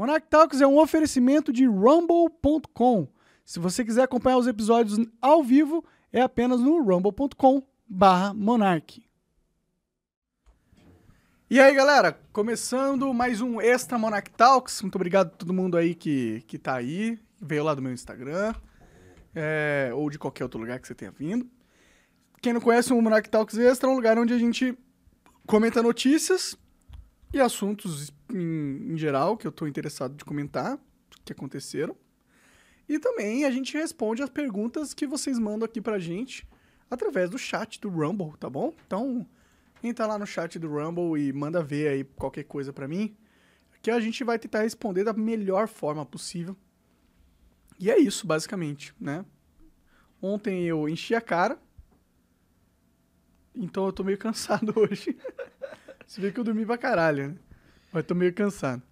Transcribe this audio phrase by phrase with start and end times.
[0.00, 3.06] Monarch Talks é um oferecimento de rumble.com.
[3.44, 9.06] Se você quiser acompanhar os episódios ao vivo, é apenas no rumble.com barra monarch.
[11.50, 14.80] E aí, galera, começando mais um Extra Monarch Talks.
[14.80, 18.54] Muito obrigado a todo mundo aí que, que tá aí, veio lá do meu Instagram,
[19.34, 21.46] é, ou de qualquer outro lugar que você tenha vindo.
[22.40, 24.74] Quem não conhece o Monarch Talks Extra é um lugar onde a gente
[25.46, 26.56] comenta notícias
[27.34, 30.78] e assuntos em, em geral que eu tô interessado de comentar,
[31.24, 31.96] que aconteceram.
[32.88, 36.46] E também a gente responde as perguntas que vocês mandam aqui pra gente
[36.90, 38.74] através do chat do Rumble, tá bom?
[38.86, 39.26] Então,
[39.82, 43.16] entra lá no chat do Rumble e manda ver aí qualquer coisa pra mim,
[43.80, 46.56] que a gente vai tentar responder da melhor forma possível.
[47.78, 49.24] E é isso, basicamente, né?
[50.20, 51.58] Ontem eu enchi a cara,
[53.54, 55.16] então eu tô meio cansado hoje.
[56.06, 57.36] Você vê que eu dormi pra caralho, né?
[57.92, 58.82] Mas tô meio cansado.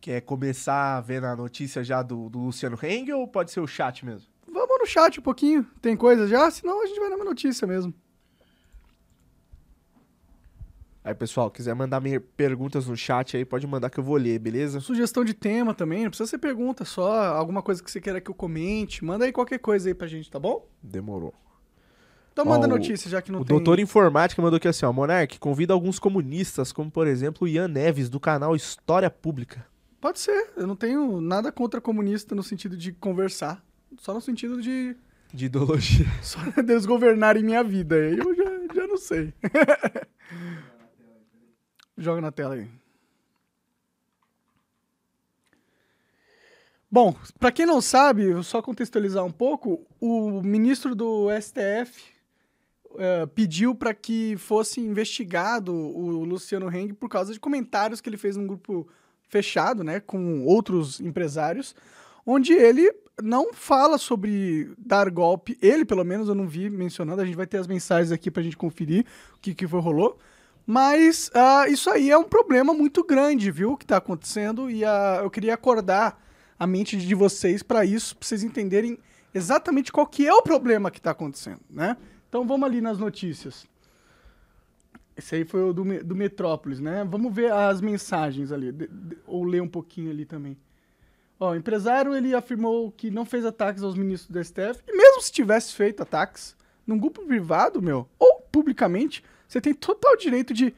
[0.00, 4.04] Quer começar vendo a notícia já do, do Luciano Heng ou pode ser o chat
[4.04, 4.28] mesmo?
[4.50, 5.64] Vamos no chat um pouquinho.
[5.80, 6.50] Tem coisa já?
[6.50, 7.94] Senão a gente vai na notícia mesmo.
[11.02, 12.02] Aí, pessoal, quiser mandar
[12.36, 14.80] perguntas no chat aí, pode mandar que eu vou ler, beleza?
[14.80, 18.30] Sugestão de tema também, não precisa ser pergunta, só alguma coisa que você queira que
[18.30, 19.02] eu comente.
[19.02, 20.68] Manda aí qualquer coisa aí pra gente, tá bom?
[20.82, 21.34] Demorou.
[22.32, 23.56] Então manda Ó, o- notícia, já que não o tem...
[23.56, 24.92] doutor Informática mandou aqui assim, ó.
[24.92, 29.66] Monark, convida alguns comunistas, como por exemplo o Ian Neves, do canal História Pública.
[30.00, 33.62] Pode ser, eu não tenho nada contra comunista no sentido de conversar.
[33.98, 34.96] Só no sentido de
[35.34, 36.06] De ideologia.
[36.22, 37.96] só deles governarem minha vida.
[37.96, 38.44] Eu já,
[38.74, 39.34] já não sei.
[41.98, 42.66] Joga na tela aí.
[46.90, 52.02] Bom, pra quem não sabe, só contextualizar um pouco, o ministro do STF
[52.98, 58.16] eh, pediu para que fosse investigado o Luciano Heng por causa de comentários que ele
[58.16, 58.88] fez num grupo
[59.28, 61.74] fechado, né, com outros empresários,
[62.26, 65.56] onde ele não fala sobre dar golpe.
[65.62, 67.22] Ele, pelo menos, eu não vi mencionando.
[67.22, 69.04] A gente vai ter as mensagens aqui pra gente conferir
[69.36, 70.18] o que, que foi rolou.
[70.66, 73.72] Mas ah, isso aí é um problema muito grande, viu?
[73.72, 74.70] O que tá acontecendo.
[74.70, 76.20] E ah, eu queria acordar
[76.58, 78.98] a mente de vocês para isso, pra vocês entenderem
[79.34, 81.96] exatamente qual que é o problema que tá acontecendo, né?
[82.30, 83.66] Então vamos ali nas notícias.
[85.16, 87.04] Esse aí foi o do, do Metrópolis, né?
[87.04, 90.56] Vamos ver as mensagens ali, de- de- ou ler um pouquinho ali também.
[91.38, 95.20] Ó, o empresário ele afirmou que não fez ataques aos ministros do STF, e mesmo
[95.20, 100.72] se tivesse feito ataques num grupo privado, meu, ou publicamente, você tem total direito de,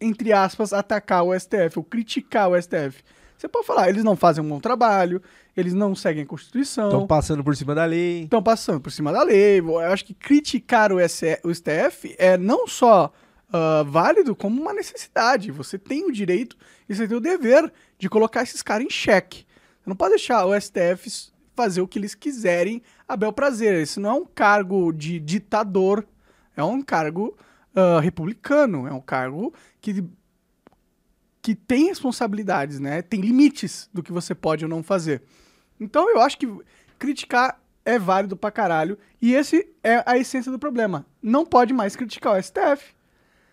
[0.00, 3.04] entre aspas, atacar o STF ou criticar o STF.
[3.36, 5.22] Você pode falar, eles não fazem um bom trabalho,
[5.56, 8.22] eles não seguem a Constituição, Estão passando por cima da lei.
[8.22, 9.60] estão passando por cima da lei.
[9.60, 13.12] Eu acho que criticar o, o STF é não só
[13.52, 15.50] ah, válido, como uma necessidade.
[15.50, 16.56] Você tem o direito
[16.88, 19.44] e você tem o dever de colocar esses caras em xeque.
[19.82, 23.74] Você não pode deixar o STF fazer o que eles quiserem a bel prazer.
[23.74, 26.06] Esse não é um cargo de ditador,
[26.56, 27.36] é um cargo
[27.74, 30.04] ah, republicano, é um cargo que
[31.42, 33.02] que tem responsabilidades, né?
[33.02, 35.22] Tem limites do que você pode ou não fazer.
[35.80, 36.46] Então eu acho que
[36.98, 38.98] criticar é válido pra caralho.
[39.20, 41.06] E esse é a essência do problema.
[41.22, 42.94] Não pode mais criticar o STF.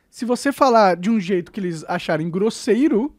[0.09, 3.15] Se você falar de um jeito que eles acharem grosseiro,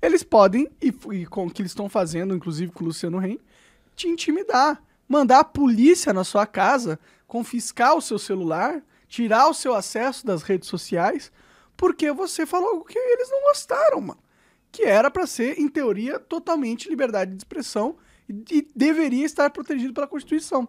[0.00, 3.36] eles podem, e, e com o que eles estão fazendo, inclusive com o Luciano Ren,
[3.94, 4.82] te intimidar.
[5.08, 10.42] Mandar a polícia na sua casa, confiscar o seu celular, tirar o seu acesso das
[10.42, 11.32] redes sociais,
[11.80, 14.20] porque você falou algo que eles não gostaram, mano.
[14.70, 17.96] Que era pra ser, em teoria, totalmente liberdade de expressão
[18.28, 20.68] e, e deveria estar protegido pela Constituição.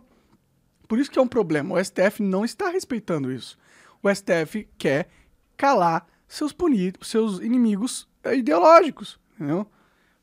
[0.87, 1.75] Por isso que é um problema.
[1.75, 3.57] O STF não está respeitando isso.
[4.01, 5.09] O STF quer
[5.57, 9.67] calar seus punidos, seus inimigos eh, ideológicos, entendeu?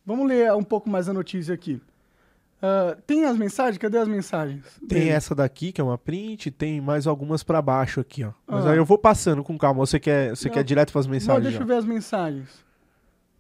[0.07, 1.79] Vamos ler um pouco mais a notícia aqui.
[2.61, 3.79] Ah, tem as mensagens?
[3.79, 4.65] Cadê as mensagens?
[4.89, 5.11] Tem Dele.
[5.11, 8.33] essa daqui, que é uma print, tem mais algumas pra baixo aqui, ó.
[8.47, 8.73] Mas Ah.
[8.73, 9.79] aí eu vou passando com calma.
[9.87, 10.55] Você quer, você Não.
[10.55, 11.43] quer direto pras Não, mensagens?
[11.45, 11.63] deixa já?
[11.65, 12.67] eu ver as mensagens.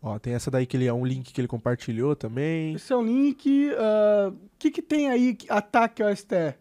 [0.00, 2.74] Ó, tem essa daí que ele é um link que ele compartilhou também.
[2.74, 3.72] Esse é o link.
[3.76, 6.56] ah, O que, que tem aí que ataque ao STF?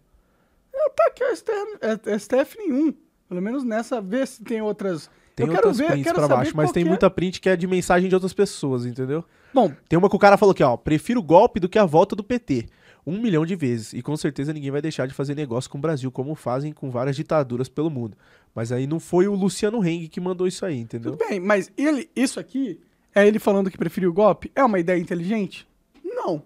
[0.74, 1.78] É ataque ao STF,
[2.10, 2.94] é- STF nenhum.
[3.30, 5.10] Pelo menos nessa, vê se tem outras.
[5.36, 6.88] Tem eu quero outras ver, prints quero pra saber baixo, mas tem é.
[6.88, 9.24] muita print que é de mensagem de outras pessoas, entendeu?
[9.58, 10.78] Bom, Tem uma que o cara falou aqui, ó.
[10.78, 12.68] Prefiro o golpe do que a volta do PT.
[13.08, 13.92] Um milhão de vezes.
[13.92, 16.92] E com certeza ninguém vai deixar de fazer negócio com o Brasil, como fazem com
[16.92, 18.16] várias ditaduras pelo mundo.
[18.54, 21.14] Mas aí não foi o Luciano Heng que mandou isso aí, entendeu?
[21.14, 22.80] tudo bem, mas ele, isso aqui
[23.16, 24.52] é ele falando que preferiu o golpe?
[24.54, 25.68] É uma ideia inteligente?
[26.06, 26.44] Não.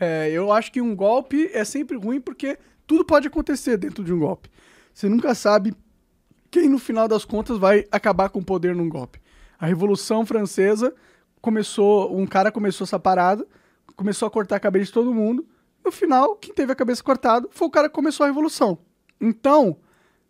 [0.00, 4.12] É, eu acho que um golpe é sempre ruim porque tudo pode acontecer dentro de
[4.12, 4.50] um golpe.
[4.92, 5.72] Você nunca sabe
[6.50, 9.20] quem no final das contas vai acabar com o poder num golpe.
[9.60, 10.92] A Revolução Francesa
[11.42, 13.46] começou, um cara começou essa parada,
[13.96, 15.46] começou a cortar a cabeça de todo mundo.
[15.84, 18.78] No final, quem teve a cabeça cortada foi o cara que começou a revolução.
[19.20, 19.76] Então,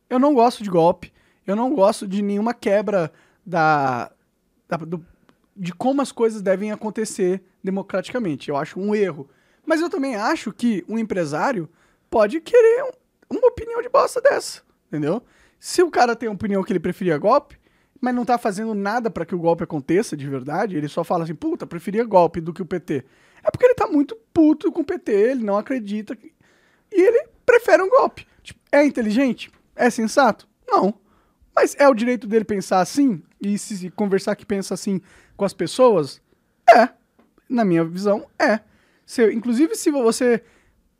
[0.08, 1.12] eu não gosto de golpe,
[1.46, 3.12] eu não gosto de nenhuma quebra
[3.44, 4.10] da,
[4.66, 5.04] da do,
[5.54, 8.48] de como as coisas devem acontecer democraticamente.
[8.48, 9.28] Eu acho um erro.
[9.64, 11.68] Mas eu também acho que um empresário
[12.10, 15.22] pode querer um, uma opinião de bosta dessa, entendeu?
[15.58, 17.60] Se o cara tem a opinião que ele preferia golpe,
[18.02, 21.22] mas não tá fazendo nada para que o golpe aconteça de verdade, ele só fala
[21.22, 23.04] assim, puta, preferia golpe do que o PT.
[23.44, 26.16] É porque ele tá muito puto com o PT, ele não acredita.
[26.16, 26.32] Que...
[26.92, 28.26] E ele prefere um golpe.
[28.42, 29.52] Tipo, é inteligente?
[29.76, 30.48] É sensato?
[30.66, 30.92] Não.
[31.54, 35.00] Mas é o direito dele pensar assim e se conversar que pensa assim
[35.36, 36.20] com as pessoas?
[36.68, 36.88] É.
[37.48, 38.58] Na minha visão, é.
[39.06, 40.42] Se, inclusive, se você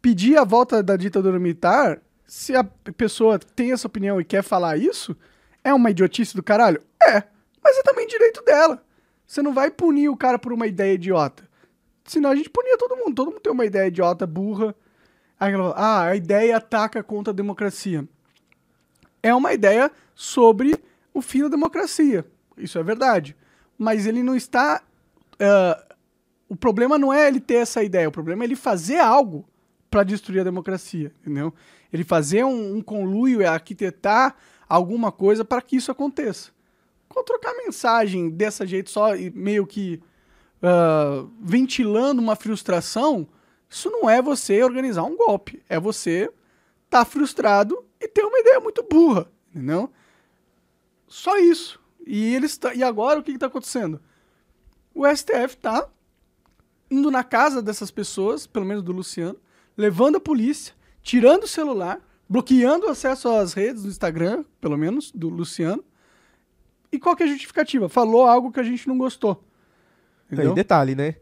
[0.01, 2.63] pedir a volta da ditadura militar, se a
[2.97, 5.17] pessoa tem essa opinião e quer falar isso,
[5.65, 6.83] é uma idiotice do caralho?
[7.03, 7.23] É.
[7.63, 8.83] Mas é também direito dela.
[9.27, 11.49] Você não vai punir o cara por uma ideia idiota.
[12.05, 13.15] Senão a gente punia todo mundo.
[13.15, 14.75] Todo mundo tem uma ideia idiota, burra.
[15.39, 18.07] Aí ela fala, ah, a ideia ataca contra a democracia.
[19.23, 20.77] É uma ideia sobre
[21.15, 22.27] o fim da democracia.
[22.57, 23.37] Isso é verdade.
[23.79, 24.83] Mas ele não está.
[25.35, 25.95] Uh,
[26.49, 29.49] o problema não é ele ter essa ideia, o problema é ele fazer algo
[29.91, 31.53] para destruir a democracia, entendeu?
[31.93, 34.37] Ele fazer um, um conluio, é arquitetar
[34.75, 36.51] alguma coisa para que isso aconteça.
[37.07, 40.01] Com trocar mensagem dessa jeito só, meio que
[40.63, 43.29] uh, ventilando uma frustração,
[43.69, 45.63] isso não é você organizar um golpe.
[45.69, 46.33] É você
[46.87, 49.93] estar tá frustrado e ter uma ideia muito burra, entendeu?
[51.07, 51.79] Só isso.
[52.07, 54.01] E eles e agora o que está acontecendo?
[54.95, 55.87] O STF está
[56.91, 59.39] indo na casa dessas pessoas, pelo menos do Luciano,
[59.77, 62.01] levando a polícia, tirando o celular,
[62.33, 65.85] bloqueando o acesso às redes do Instagram, pelo menos, do Luciano.
[66.91, 67.91] E qual que é a justificativa?
[67.91, 69.45] Falou algo que a gente não gostou.
[70.31, 70.55] Entendeu?
[70.55, 71.17] detalhe, né?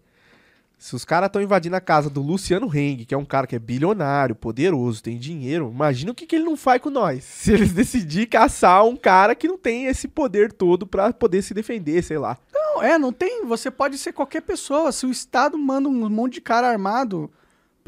[0.78, 3.56] Se os caras estão invadindo a casa do Luciano Heng, que é um cara que
[3.56, 7.24] é bilionário, poderoso, tem dinheiro, imagina o que, que ele não faz com nós.
[7.26, 11.52] Se eles decidirem caçar um cara que não tem esse poder todo para poder se
[11.52, 12.38] defender, sei lá.
[12.54, 13.44] Não, é, não tem.
[13.46, 14.92] Você pode ser qualquer pessoa.
[14.92, 17.28] Se o Estado manda um monte de cara armado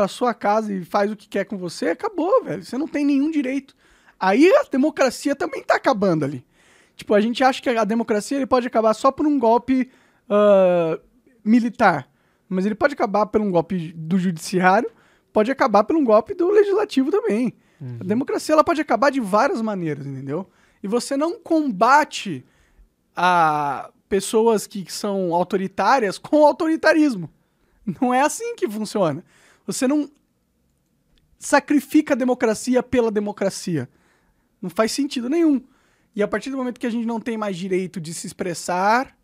[0.02, 2.64] pra sua casa e faz o que quer com você, acabou, velho.
[2.64, 3.74] Você não tem nenhum direito.
[4.18, 6.44] Aí a democracia também tá acabando ali.
[6.96, 9.90] Tipo, a gente acha que a democracia ele pode acabar só por um golpe.
[10.28, 11.00] Uh,
[11.44, 12.08] militar,
[12.48, 14.90] mas ele pode acabar por um golpe do judiciário,
[15.32, 17.54] pode acabar por um golpe do legislativo também.
[17.80, 17.98] Uhum.
[18.00, 20.48] A democracia ela pode acabar de várias maneiras, entendeu?
[20.82, 22.44] E você não combate
[23.14, 27.28] a pessoas que são autoritárias com autoritarismo.
[28.00, 29.24] Não é assim que funciona.
[29.72, 30.10] Você não
[31.38, 33.88] sacrifica a democracia pela democracia.
[34.60, 35.62] Não faz sentido nenhum.
[36.14, 39.16] E a partir do momento que a gente não tem mais direito de se expressar,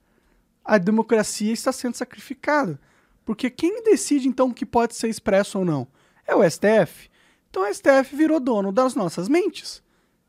[0.64, 2.80] a democracia está sendo sacrificada.
[3.24, 5.86] Porque quem decide então o que pode ser expresso ou não?
[6.26, 7.10] É o STF.
[7.50, 9.82] Então o STF virou dono das nossas mentes.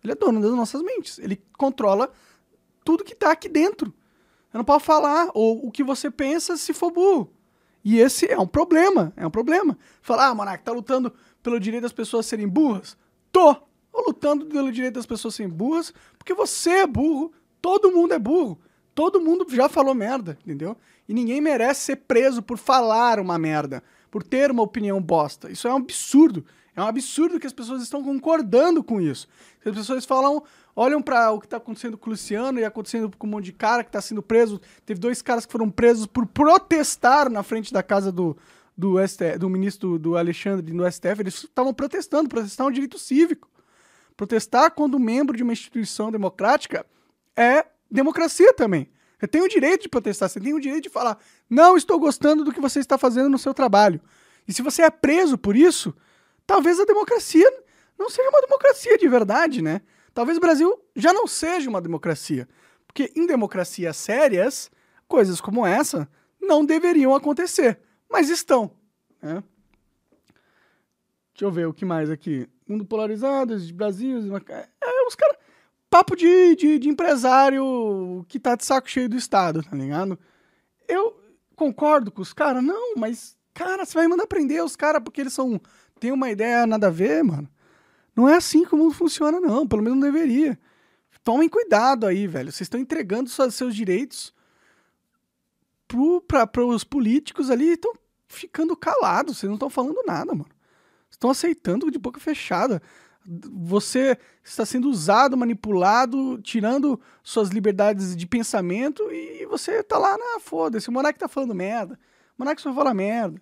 [0.04, 1.18] Ele é dono das nossas mentes.
[1.20, 2.12] Ele controla
[2.84, 3.94] tudo que está aqui dentro.
[4.54, 7.34] Eu não posso falar ou o que você pensa se for burro.
[7.84, 9.78] E esse é um problema, é um problema.
[10.02, 12.98] Falar, ah, Monark, tá lutando pelo direito das pessoas serem burras?
[13.32, 13.56] Tô!
[13.92, 18.20] Tô lutando pelo direito das pessoas serem burras, porque você é burro, todo mundo é
[18.20, 18.60] burro
[19.00, 20.76] todo mundo já falou merda, entendeu?
[21.08, 23.82] E ninguém merece ser preso por falar uma merda,
[24.12, 25.50] por ter uma opinião bosta.
[25.50, 26.44] Isso é um absurdo.
[26.76, 29.28] É um absurdo que as pessoas estão concordando com isso.
[29.66, 30.44] As pessoas falam,
[30.76, 33.54] olham para o que está acontecendo com o Luciano e acontecendo com um monte de
[33.54, 34.62] cara que está sendo preso.
[34.86, 38.38] Teve dois caras que foram presos por protestar na frente da casa do,
[38.78, 41.20] do, STF, do ministro do Alexandre no STF.
[41.20, 43.50] Eles estavam protestando, protestar é um direito cívico.
[44.16, 46.86] Protestar quando membro de uma instituição democrática
[47.36, 48.90] é democracia também.
[49.20, 51.18] Você tem o direito de protestar, você tem o direito de falar:
[51.50, 54.00] não estou gostando do que você está fazendo no seu trabalho.
[54.48, 55.94] E se você é preso por isso,
[56.50, 57.48] talvez a democracia
[57.96, 59.82] não seja uma democracia de verdade, né?
[60.16, 62.50] Talvez o Brasil já não seja uma democracia.
[62.88, 64.72] Porque em democracias sérias,
[65.08, 66.10] coisas como essa
[66.42, 67.80] não deveriam acontecer,
[68.10, 68.72] mas estão.
[69.22, 69.44] Né?
[71.34, 72.50] Deixa eu ver o que mais aqui.
[72.68, 74.18] Mundo polarizado, Brasil.
[74.48, 75.38] É, os caras
[75.88, 80.18] papo de, de, de, empresário que tá de saco cheio do Estado, tá ligado?
[80.88, 81.16] Eu
[81.56, 85.34] concordo com os caras, não, mas, cara, você vai mandar prender os caras porque eles
[85.34, 85.62] são.
[86.00, 87.50] Tem uma ideia nada a ver, mano.
[88.16, 89.68] Não é assim como funciona, não.
[89.68, 90.58] Pelo menos não deveria.
[91.24, 92.52] Tomem cuidado aí, velho.
[92.52, 94.34] Vocês estão entregando seus, direitos
[96.28, 97.94] para os políticos ali estão
[98.28, 99.38] ficando calados.
[99.38, 100.50] Vocês não estão falando nada, mano.
[101.10, 102.82] Estão aceitando de boca fechada
[103.26, 110.40] Você está sendo usado, manipulado, tirando suas liberdades de pensamento e você tá lá na
[110.40, 110.90] foda-se.
[110.90, 112.00] O Monark tá falando merda.
[112.38, 113.42] O Monark só fala merda.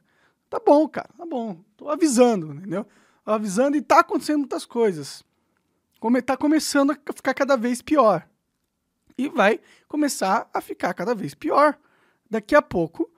[0.50, 1.62] Tá bom, cara, tá bom.
[1.76, 2.86] Tô avisando, entendeu?
[3.24, 5.24] Tô avisando e tá acontecendo muitas coisas.
[6.00, 8.28] Come, tá começando a ficar cada vez pior.
[9.18, 11.78] E vai começar a ficar cada vez pior.
[12.30, 13.10] Daqui a pouco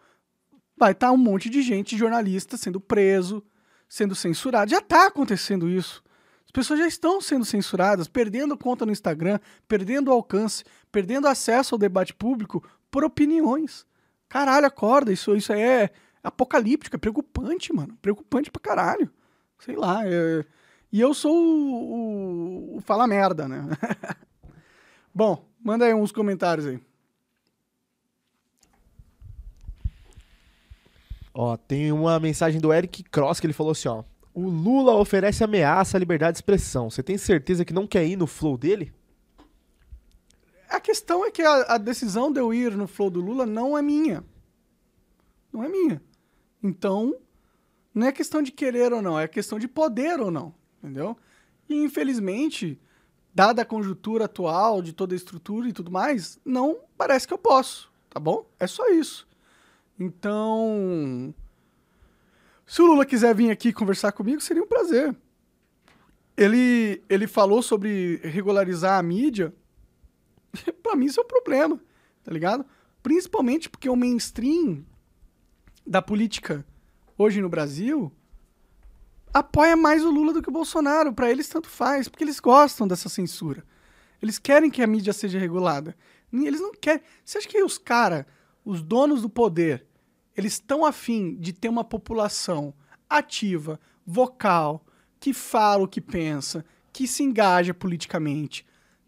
[0.78, 3.44] vai estar tá um monte de gente, jornalista, sendo preso,
[3.88, 4.72] sendo censurado.
[4.72, 6.02] Já tá acontecendo isso.
[6.46, 11.80] As pessoas já estão sendo censuradas, perdendo conta no Instagram, perdendo alcance, perdendo acesso ao
[11.80, 13.86] debate público por opiniões.
[14.28, 15.92] Caralho, acorda, isso, isso é
[16.24, 17.98] apocalíptico, é preocupante, mano.
[18.02, 19.12] Preocupante pra caralho.
[19.60, 20.02] Sei lá.
[20.06, 20.46] É...
[20.92, 23.64] E eu sou o, o, o fala merda, né?
[25.14, 26.80] Bom, manda aí uns comentários aí.
[31.34, 34.04] Ó, tem uma mensagem do Eric Cross que ele falou assim, ó.
[34.34, 36.90] O Lula oferece ameaça à liberdade de expressão.
[36.90, 38.94] Você tem certeza que não quer ir no flow dele?
[40.70, 43.78] A questão é que a, a decisão de eu ir no flow do Lula não
[43.78, 44.24] é minha.
[45.52, 46.02] Não é minha.
[46.62, 47.16] Então,
[47.94, 51.18] não é questão de querer ou não, é questão de poder ou não, entendeu?
[51.68, 52.80] E infelizmente,
[53.34, 57.38] dada a conjuntura atual de toda a estrutura e tudo mais, não parece que eu
[57.38, 58.50] posso, tá bom?
[58.60, 59.28] É só isso.
[60.00, 61.34] Então,
[62.66, 65.16] se o Lula quiser vir aqui conversar comigo, seria um prazer.
[66.38, 69.54] Ele, ele falou sobre regularizar a mídia.
[70.82, 71.80] para mim isso é um problema,
[72.24, 72.66] tá ligado?
[73.04, 74.86] Principalmente porque o mainstream
[75.90, 76.64] da política
[77.18, 78.12] hoje no Brasil
[79.34, 81.12] apoia mais o Lula do que o Bolsonaro.
[81.12, 83.66] Para eles tanto faz, porque eles gostam dessa censura.
[84.22, 85.98] Eles querem que a mídia seja regulada.
[86.32, 87.02] Eles não querem.
[87.26, 88.24] Você acha que os caras,
[88.64, 89.88] os donos do poder,
[90.38, 92.72] eles estão afim de ter uma população
[93.10, 94.86] ativa, vocal,
[95.20, 98.64] que fala o que pensa, que se engaja politicamente.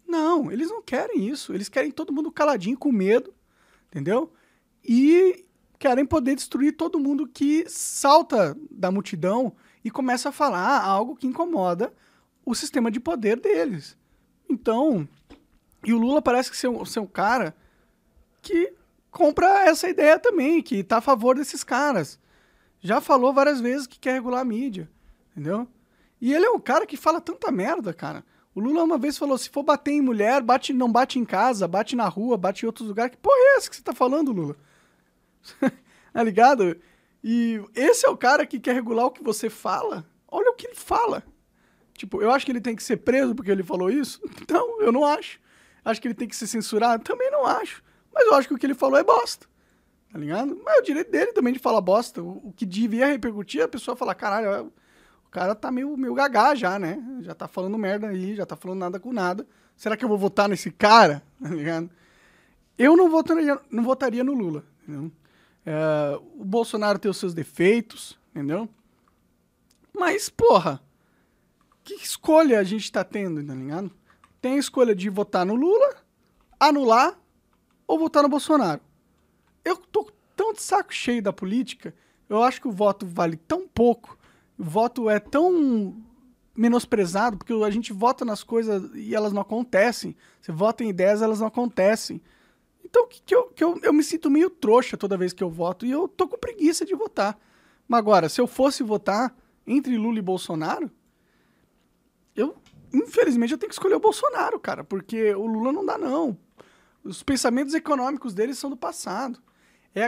[0.06, 1.54] Não, eles não querem isso.
[1.54, 3.32] Eles querem todo mundo caladinho, com medo,
[3.86, 4.32] entendeu?
[4.84, 5.44] E
[5.82, 9.52] querem poder destruir todo mundo que salta da multidão
[9.84, 11.92] e começa a falar algo que incomoda
[12.46, 13.98] o sistema de poder deles.
[14.48, 15.08] Então,
[15.84, 17.52] e o Lula parece que ser um, ser um cara
[18.40, 18.72] que
[19.10, 22.16] compra essa ideia também, que tá a favor desses caras.
[22.80, 24.88] Já falou várias vezes que quer regular a mídia,
[25.32, 25.66] entendeu?
[26.20, 28.24] E ele é um cara que fala tanta merda, cara.
[28.54, 31.66] O Lula uma vez falou: se for bater em mulher, bate, não bate em casa,
[31.66, 33.16] bate na rua, bate em outros lugares.
[33.16, 34.56] Que porra é essa que você tá falando, Lula?
[36.12, 36.76] tá ligado?
[37.22, 40.06] E esse é o cara que quer regular o que você fala.
[40.28, 41.22] Olha o que ele fala.
[41.94, 44.20] Tipo, eu acho que ele tem que ser preso porque ele falou isso?
[44.50, 45.38] Não, eu não acho.
[45.84, 47.02] Acho que ele tem que ser censurado?
[47.02, 47.82] Também não acho.
[48.12, 49.46] Mas eu acho que o que ele falou é bosta.
[50.12, 50.60] Tá ligado?
[50.64, 52.22] Mas é o direito dele também de falar bosta.
[52.22, 56.14] O, o que devia repercutir, a pessoa falar, caralho, é, o cara tá meio, meio
[56.14, 57.02] gagá já, né?
[57.20, 59.46] Já tá falando merda aí, já tá falando nada com nada.
[59.76, 61.22] Será que eu vou votar nesse cara?
[61.42, 61.90] Tá ligado?
[62.78, 65.10] Eu não votaria, não votaria no Lula, entendeu?
[65.64, 68.68] É, o Bolsonaro tem os seus defeitos, entendeu?
[69.92, 70.82] Mas, porra,
[71.84, 73.90] que escolha a gente tá tendo, tá ligado?
[74.40, 75.96] Tem a escolha de votar no Lula,
[76.58, 77.18] anular
[77.86, 78.80] ou votar no Bolsonaro.
[79.64, 81.94] Eu tô tão de saco cheio da política,
[82.28, 84.18] eu acho que o voto vale tão pouco,
[84.58, 85.94] o voto é tão
[86.54, 90.16] menosprezado, porque a gente vota nas coisas e elas não acontecem.
[90.40, 92.20] Você vota em ideias, elas não acontecem.
[92.92, 95.48] Então, que, que, eu, que eu, eu me sinto meio trouxa toda vez que eu
[95.48, 97.38] voto e eu tô com preguiça de votar.
[97.88, 99.34] Mas agora, se eu fosse votar
[99.66, 100.90] entre Lula e Bolsonaro,
[102.36, 102.54] eu,
[102.92, 106.36] infelizmente, eu tenho que escolher o Bolsonaro, cara, porque o Lula não dá, não.
[107.02, 109.42] Os pensamentos econômicos deles são do passado.
[109.94, 110.04] É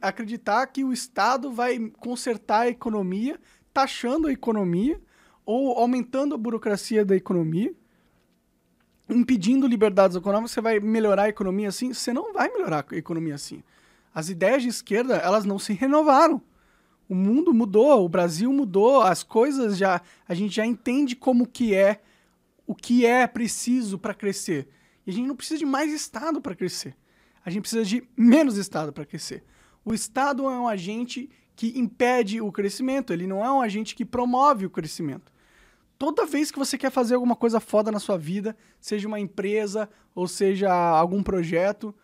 [0.00, 3.38] acreditar que o Estado vai consertar a economia,
[3.72, 5.00] taxando a economia
[5.44, 7.74] ou aumentando a burocracia da economia,
[9.08, 11.92] impedindo liberdades econômicas, você vai melhorar a economia assim?
[11.92, 13.62] Você não vai melhorar a economia assim.
[14.14, 16.42] As ideias de esquerda, elas não se renovaram.
[17.08, 21.74] O mundo mudou, o Brasil mudou, as coisas já a gente já entende como que
[21.74, 22.02] é
[22.66, 24.68] o que é preciso para crescer.
[25.06, 26.94] E a gente não precisa de mais Estado para crescer.
[27.42, 29.42] A gente precisa de menos Estado para crescer.
[29.82, 34.04] O Estado é um agente que impede o crescimento, ele não é um agente que
[34.04, 35.32] promove o crescimento.
[35.98, 39.88] Toda vez que você quer fazer alguma coisa foda na sua vida, seja uma empresa
[40.14, 41.94] ou seja algum projeto,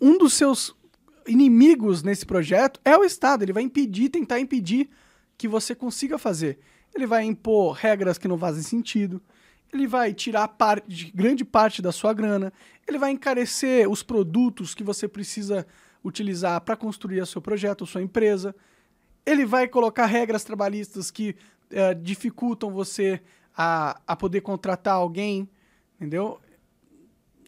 [0.00, 0.74] um dos seus
[1.26, 3.42] inimigos nesse projeto é o Estado.
[3.42, 4.88] Ele vai impedir, tentar impedir
[5.36, 6.58] que você consiga fazer.
[6.94, 9.22] Ele vai impor regras que não fazem sentido
[9.74, 12.52] ele vai tirar parte, grande parte da sua grana,
[12.86, 15.66] ele vai encarecer os produtos que você precisa
[16.02, 18.54] utilizar para construir o seu projeto, a sua empresa.
[19.26, 21.34] Ele vai colocar regras trabalhistas que
[21.74, 23.20] é, dificultam você
[23.56, 25.48] a, a poder contratar alguém,
[25.96, 26.40] entendeu?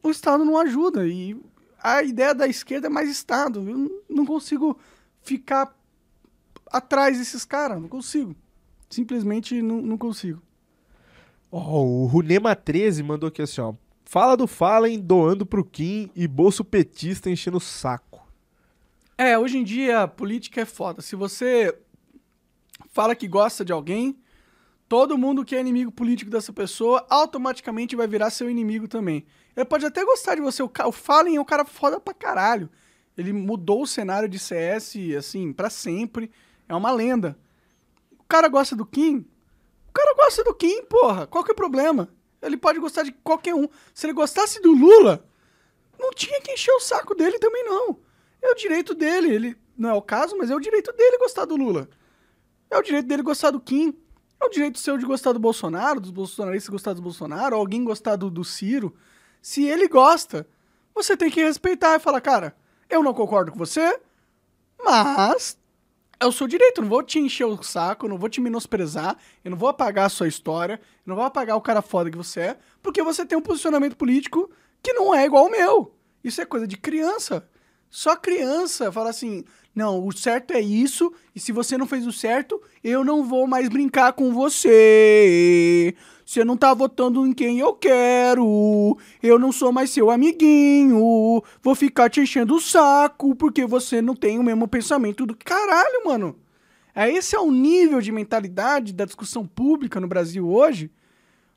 [0.03, 1.37] O Estado não ajuda e
[1.83, 3.69] a ideia da esquerda é mais Estado.
[3.69, 4.79] Eu não- consigo
[5.23, 5.75] ficar
[6.71, 8.35] atrás desses caras, não consigo.
[8.91, 10.43] Simplesmente não, não consigo.
[11.51, 13.75] Ó, o Runema13 mandou aqui assim, ó.
[14.05, 18.25] Fala do Fallen doando pro Kim e bolso petista enchendo o saco.
[19.19, 21.01] É, hoje em dia a política é foda.
[21.03, 21.77] Se você
[22.97, 24.19] fala que gosta de alguém,
[24.89, 29.27] todo mundo que é inimigo político dessa pessoa automaticamente vai virar seu inimigo também.
[29.55, 30.63] Ele pode até gostar de você.
[30.63, 32.71] O, o Fallen é um cara foda pra caralho.
[33.15, 36.31] Ele mudou o cenário de CS, assim, pra sempre.
[36.67, 37.39] É uma lenda.
[38.19, 39.27] O cara gosta do Kim?
[39.91, 41.27] O cara gosta do Kim, porra.
[41.27, 42.09] Qual que é o problema?
[42.41, 43.69] Ele pode gostar de qualquer um.
[43.93, 45.23] Se ele gostasse do Lula,
[45.99, 47.99] não tinha que encher o saco dele também, não.
[48.41, 49.35] É o direito dele.
[49.35, 51.91] Ele não é o caso, mas é o direito dele gostar do Lula.
[52.71, 53.95] É o direito dele gostar do Kim.
[54.41, 58.17] É o direito seu de gostar do Bolsonaro, dos bolsonaristas gostar do Bolsonaro, alguém gostar
[58.17, 58.95] do, do Ciro.
[59.41, 60.47] Se ele gosta,
[60.95, 62.55] você tem que respeitar e falar, cara,
[62.89, 63.99] eu não concordo com você,
[64.83, 65.59] mas
[66.21, 66.79] é o seu direito.
[66.79, 69.69] Eu não vou te encher o saco, eu não vou te menosprezar, eu não vou
[69.69, 73.03] apagar a sua história, eu não vou apagar o cara foda que você é, porque
[73.03, 74.51] você tem um posicionamento político
[74.83, 75.95] que não é igual ao meu.
[76.23, 77.49] Isso é coisa de criança.
[77.89, 79.45] Só criança fala assim:
[79.77, 83.47] não, o certo é isso, e se você não fez o certo, eu não vou
[83.47, 85.95] mais brincar com você.
[86.25, 88.97] Você não tá votando em quem eu quero.
[89.23, 91.43] Eu não sou mais seu amiguinho.
[91.63, 96.07] Vou ficar te enchendo o saco porque você não tem o mesmo pensamento do caralho,
[96.07, 96.35] mano.
[96.95, 100.91] É esse é o nível de mentalidade da discussão pública no Brasil hoje.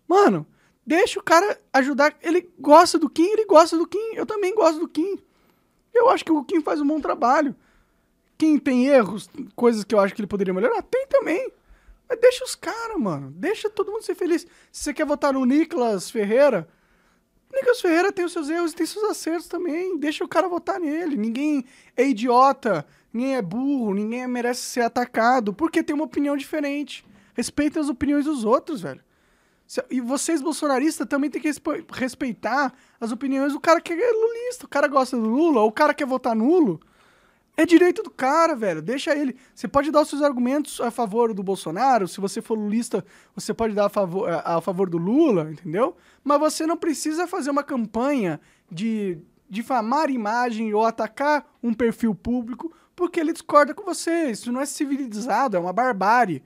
[0.06, 0.46] Mano,
[0.86, 2.14] deixa o cara ajudar.
[2.22, 4.14] Ele gosta do Kim, ele gosta do Kim.
[4.14, 5.18] Eu também gosto do Kim.
[5.94, 7.56] Eu acho que o Kim faz um bom trabalho.
[8.40, 11.52] Quem tem erros, coisas que eu acho que ele poderia melhorar, tem também.
[12.08, 13.30] Mas deixa os caras, mano.
[13.32, 14.48] Deixa todo mundo ser feliz.
[14.72, 16.66] Se você quer votar no Nicolas Ferreira,
[17.54, 19.98] Nicolas Ferreira tem os seus erros e tem seus acertos também.
[20.00, 21.18] Deixa o cara votar nele.
[21.18, 21.66] Ninguém
[21.98, 27.06] é idiota, ninguém é burro, ninguém merece ser atacado porque tem uma opinião diferente.
[27.34, 29.04] Respeita as opiniões dos outros, velho.
[29.92, 34.66] E vocês, bolsonaristas, também tem que respe- respeitar as opiniões do cara que é lulista.
[34.66, 36.80] O cara gosta do Lula, ou o cara quer votar nulo.
[37.60, 38.82] É direito do cara, velho.
[38.82, 39.36] Deixa ele.
[39.54, 42.08] Você pode dar os seus argumentos a favor do Bolsonaro.
[42.08, 43.04] Se você for lulista,
[43.36, 45.98] você pode dar a favor, a, a favor do Lula, entendeu?
[46.24, 48.40] Mas você não precisa fazer uma campanha
[48.72, 49.18] de
[49.50, 54.32] difamar imagem ou atacar um perfil público porque ele discorda com você.
[54.32, 56.42] Isso não é civilizado, é uma barbárie.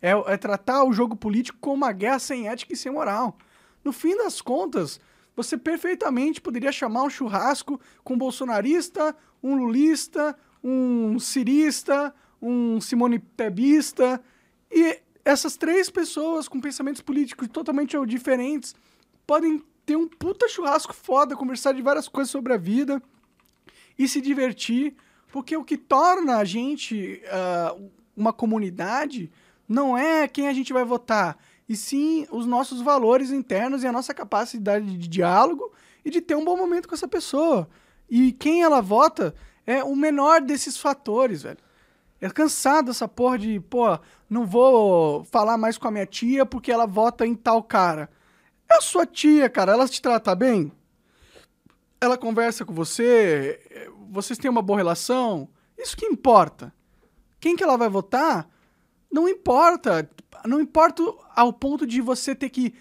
[0.00, 3.36] É, é tratar o jogo político como uma guerra sem ética e sem moral.
[3.82, 5.00] No fim das contas,
[5.34, 13.18] você perfeitamente poderia chamar um churrasco com um bolsonarista, um lulista, um cirista, um Simone
[13.18, 14.22] Tebista.
[14.70, 18.74] E essas três pessoas com pensamentos políticos totalmente diferentes
[19.26, 23.02] podem ter um puta churrasco foda, conversar de várias coisas sobre a vida
[23.98, 24.94] e se divertir,
[25.30, 27.76] porque o que torna a gente ah,
[28.16, 29.30] uma comunidade
[29.68, 33.92] não é quem a gente vai votar, e sim os nossos valores internos e a
[33.92, 35.72] nossa capacidade de diálogo
[36.04, 37.68] e de ter um bom momento com essa pessoa.
[38.10, 39.34] E quem ela vota
[39.66, 41.58] é o menor desses fatores, velho.
[42.20, 43.98] É cansado essa porra de, pô,
[44.30, 48.08] não vou falar mais com a minha tia porque ela vota em tal cara.
[48.70, 50.72] É a sua tia, cara, ela te trata bem?
[52.00, 53.88] Ela conversa com você?
[54.10, 55.48] Vocês têm uma boa relação?
[55.76, 56.72] Isso que importa.
[57.40, 58.48] Quem que ela vai votar?
[59.10, 60.08] Não importa.
[60.46, 61.02] Não importa
[61.34, 62.72] ao ponto de você ter que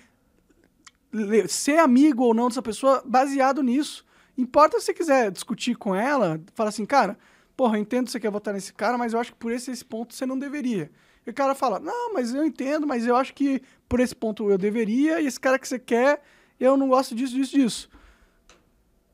[1.50, 4.06] ser amigo ou não dessa pessoa baseado nisso.
[4.38, 7.18] Importa se você quiser discutir com ela, fala assim, cara,
[7.56, 9.72] porra, eu entendo que você quer votar nesse cara, mas eu acho que por esse,
[9.72, 10.92] esse ponto você não deveria.
[11.26, 14.50] E o cara fala, não, mas eu entendo, mas eu acho que por esse ponto
[14.50, 16.22] eu deveria, e esse cara que você quer,
[16.60, 17.90] eu não gosto disso, disso, disso.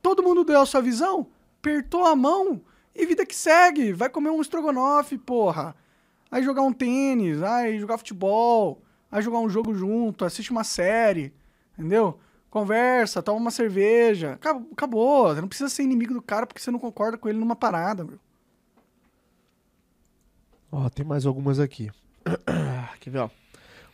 [0.01, 1.27] Todo mundo deu a sua visão,
[1.59, 2.61] apertou a mão
[2.95, 3.91] e vida que segue.
[3.91, 5.75] Vai comer um estrogonofe, porra.
[6.31, 11.33] Aí jogar um tênis, aí jogar futebol, aí jogar um jogo junto, assiste uma série,
[11.77, 12.19] entendeu?
[12.49, 14.33] Conversa, toma uma cerveja.
[14.33, 15.27] Acabou, acabou.
[15.27, 18.03] Você não precisa ser inimigo do cara porque você não concorda com ele numa parada,
[18.03, 18.19] meu.
[20.71, 21.89] Ó, tem mais algumas aqui.
[22.99, 23.29] Quer ver, ó?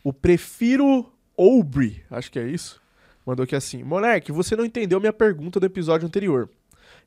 [0.03, 2.81] O Prefiro Oubre, acho que é isso.
[3.25, 6.49] Mandou aqui assim: Moleque, você não entendeu minha pergunta do episódio anterior.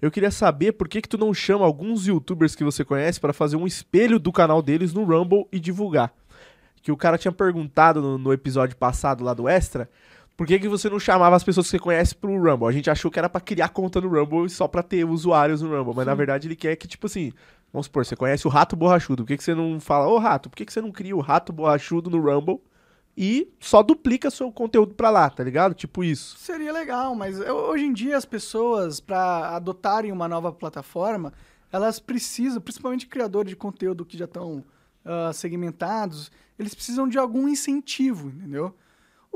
[0.01, 3.33] Eu queria saber por que, que tu não chama alguns youtubers que você conhece para
[3.33, 6.13] fazer um espelho do canal deles no Rumble e divulgar.
[6.83, 9.89] Que o cara tinha perguntado no, no episódio passado lá do Extra.
[10.37, 12.69] Por que, que você não chamava as pessoas que você conhece pro Rumble?
[12.69, 15.75] A gente achou que era pra criar conta no Rumble só pra ter usuários no
[15.75, 15.95] Rumble.
[15.97, 17.33] Mas na verdade ele quer que, tipo assim,
[17.73, 19.23] Vamos supor, você conhece o Rato Borrachudo.
[19.23, 21.21] Por que, que você não fala, ô Rato, por que, que você não cria o
[21.21, 22.61] Rato Borrachudo no Rumble
[23.15, 25.75] e só duplica seu conteúdo pra lá, tá ligado?
[25.75, 26.39] Tipo isso.
[26.39, 31.33] Seria legal, mas eu- hoje em dia as pessoas, para adotarem uma nova plataforma,
[31.73, 34.65] elas precisam, principalmente criadores de conteúdo que já estão
[35.05, 38.75] ah, segmentados, eles precisam de algum incentivo, entendeu?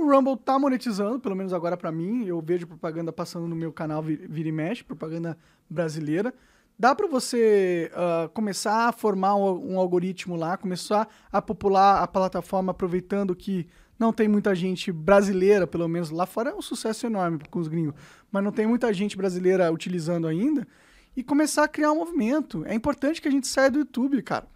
[0.01, 3.71] O Rumble tá monetizando, pelo menos agora pra mim, eu vejo propaganda passando no meu
[3.71, 5.37] canal vi- vira e mexe, propaganda
[5.69, 6.33] brasileira.
[6.79, 12.07] Dá pra você ah, começar a formar um, um algoritmo lá, começar a popular a
[12.07, 13.67] plataforma aproveitando que
[13.99, 17.69] não tem muita gente brasileira, pelo menos lá fora é um sucesso enorme com os
[17.69, 17.93] gringos,
[18.33, 20.67] mas não tem muita gente brasileira utilizando ainda,
[21.15, 22.65] e começar a criar um movimento.
[22.65, 24.47] É importante que a gente saia do YouTube, cara.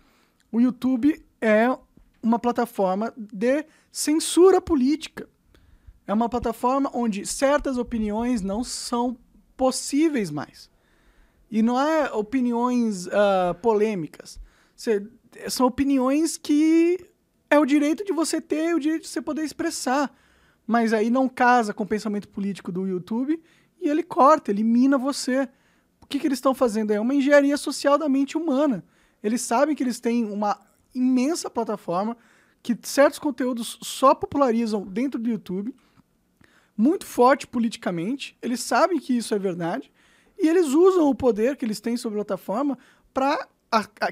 [0.51, 1.69] O YouTube é
[2.23, 5.29] uma plataforma de censura política.
[6.07, 9.17] É uma plataforma onde certas opiniões não são
[9.57, 10.71] possíveis mais.
[11.51, 14.41] E não é opiniões ah, polêmicas.
[14.77, 15.07] Cê-
[15.49, 16.99] são opiniões que
[17.49, 20.15] é o direito de você ter, o direito de você poder expressar.
[20.67, 23.41] Mas aí não casa com o pensamento político do YouTube
[23.81, 25.49] e ele corta, elimina você.
[26.01, 26.91] O que, que eles estão fazendo?
[26.91, 28.85] É uma engenharia social da mente humana.
[29.23, 30.59] Eles sabem que eles têm uma
[30.95, 32.17] imensa plataforma
[32.63, 35.75] que certos conteúdos só popularizam dentro do YouTube,
[36.77, 38.37] muito forte politicamente.
[38.43, 39.91] Eles sabem que isso é verdade
[40.39, 42.79] e eles usam o poder que eles têm sobre a plataforma
[43.13, 43.49] para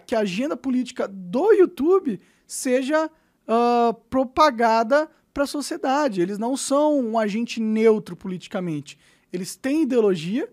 [0.06, 3.10] que a agenda política do YouTube seja
[3.46, 6.20] ah, propagada para a sociedade.
[6.20, 8.98] Eles não são um agente neutro politicamente.
[9.32, 10.50] Eles têm ideologia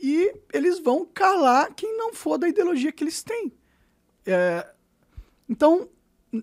[0.00, 3.52] e eles vão calar quem não for da ideologia que eles têm.
[4.26, 4.66] É,
[5.48, 5.88] então,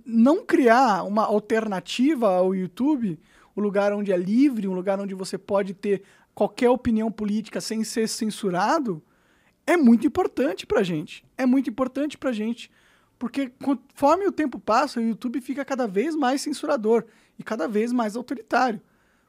[0.06, 3.20] não criar uma alternativa ao YouTube,
[3.60, 7.84] um lugar onde é livre, um lugar onde você pode ter qualquer opinião política sem
[7.84, 9.04] ser censurado,
[9.68, 11.26] é muito importante pra gente.
[11.38, 12.72] É muito importante pra gente.
[13.20, 17.06] Porque conforme o tempo passa, o YouTube fica cada vez mais censurador
[17.38, 18.82] e cada vez mais autoritário.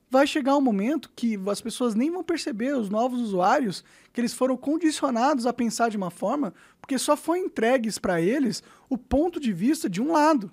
[0.09, 4.35] Vai chegar um momento que as pessoas nem vão perceber, os novos usuários, que eles
[4.35, 9.39] foram condicionados a pensar de uma forma, porque só foi entregues para eles o ponto
[9.39, 10.51] de vista de um lado.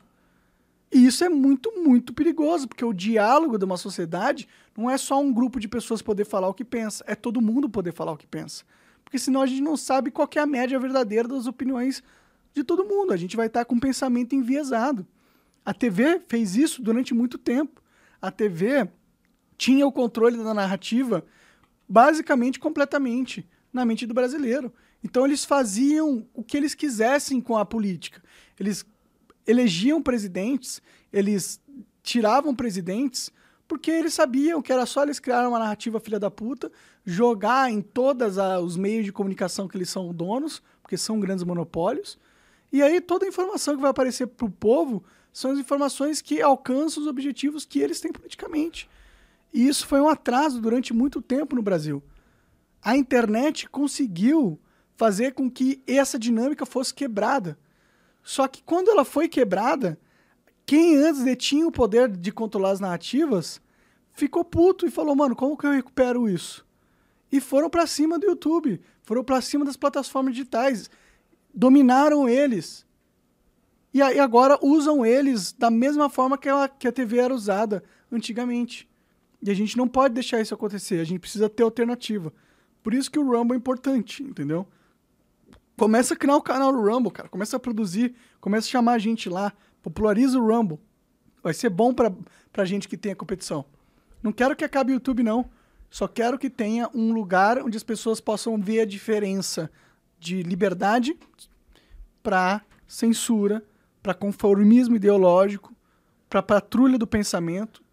[0.91, 5.19] E isso é muito, muito perigoso, porque o diálogo de uma sociedade não é só
[5.19, 8.17] um grupo de pessoas poder falar o que pensa, é todo mundo poder falar o
[8.17, 8.63] que pensa.
[9.03, 12.03] Porque senão a gente não sabe qual é a média verdadeira das opiniões
[12.53, 13.13] de todo mundo.
[13.13, 15.05] A gente vai estar com um pensamento enviesado.
[15.65, 17.81] A TV fez isso durante muito tempo.
[18.21, 18.89] A TV
[19.57, 21.25] tinha o controle da narrativa
[21.87, 24.73] basicamente completamente na mente do brasileiro.
[25.03, 28.21] Então eles faziam o que eles quisessem com a política.
[28.59, 28.85] Eles
[29.47, 30.81] elegiam presidentes,
[31.11, 31.59] eles
[32.03, 33.31] tiravam presidentes,
[33.67, 36.71] porque eles sabiam que era só eles criarem uma narrativa filha da puta,
[37.05, 42.19] jogar em todos os meios de comunicação que eles são donos, porque são grandes monopólios,
[42.71, 46.41] e aí toda a informação que vai aparecer para o povo são as informações que
[46.41, 48.89] alcançam os objetivos que eles têm politicamente.
[49.53, 52.03] E isso foi um atraso durante muito tempo no Brasil.
[52.81, 54.59] A internet conseguiu
[54.95, 57.57] fazer com que essa dinâmica fosse quebrada.
[58.27, 59.97] Só que quando ela foi quebrada,
[60.65, 63.61] quem antes detinha o poder de controlar as narrativas
[64.11, 66.67] ficou puto e falou: "Mano, como que eu recupero isso?"
[67.31, 70.89] E foram para cima do YouTube, foram para cima das plataformas digitais,
[71.53, 72.85] dominaram eles.
[73.93, 77.81] E aí agora usam eles da mesma forma que a, que a TV era usada
[78.11, 78.89] antigamente.
[79.41, 82.33] E a gente não pode deixar isso acontecer, a gente precisa ter alternativa.
[82.83, 84.67] Por isso que o Rumble é importante, entendeu?
[85.77, 87.29] Começa a criar o canal do Rumble, cara.
[87.29, 90.79] Começa a produzir, começa a chamar a gente lá, populariza o Rumble.
[91.43, 92.11] Vai ser bom pra,
[92.51, 93.63] pra gente que tem a competição.
[94.23, 95.47] Não quero que acabe o YouTube, não.
[95.89, 99.71] Só quero que tenha um lugar onde as pessoas possam ver a diferença
[100.19, 101.15] de liberdade
[102.23, 103.63] para censura,
[104.01, 105.75] para conformismo ideológico,
[106.27, 107.83] para patrulha do pensamento,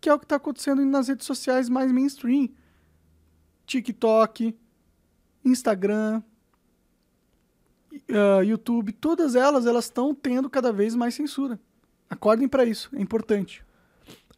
[0.00, 2.48] que é o que está acontecendo nas redes sociais mais mainstream.
[3.66, 4.56] TikTok,
[5.44, 6.22] Instagram,
[8.10, 11.58] uh, YouTube, todas elas elas estão tendo cada vez mais censura.
[12.08, 13.62] Acordem para isso, é importante.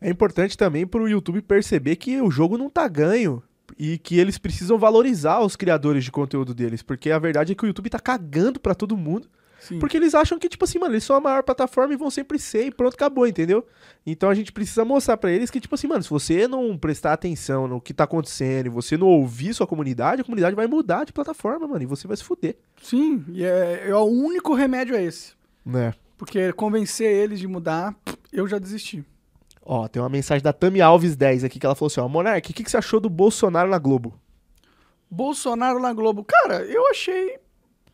[0.01, 3.43] É importante também pro YouTube perceber que o jogo não tá ganho
[3.79, 7.65] e que eles precisam valorizar os criadores de conteúdo deles, porque a verdade é que
[7.65, 9.29] o YouTube tá cagando pra todo mundo.
[9.61, 9.79] Sim.
[9.79, 12.39] Porque eles acham que, tipo assim, mano, eles são a maior plataforma e vão sempre
[12.39, 13.65] ser e pronto, acabou, entendeu?
[14.07, 17.13] Então a gente precisa mostrar pra eles que, tipo assim, mano, se você não prestar
[17.13, 21.05] atenção no que tá acontecendo e você não ouvir sua comunidade, a comunidade vai mudar
[21.05, 22.57] de plataforma, mano, e você vai se fuder.
[22.83, 25.35] Sim, e é, é o único remédio é esse.
[25.65, 25.93] Né?
[26.17, 27.95] Porque convencer eles de mudar,
[28.33, 29.05] eu já desisti.
[29.63, 32.51] Ó, tem uma mensagem da Tami Alves 10 aqui que ela falou assim: ó, Monark,
[32.51, 34.19] o que, que você achou do Bolsonaro na Globo?
[35.11, 36.25] Bolsonaro na Globo.
[36.25, 37.39] Cara, eu achei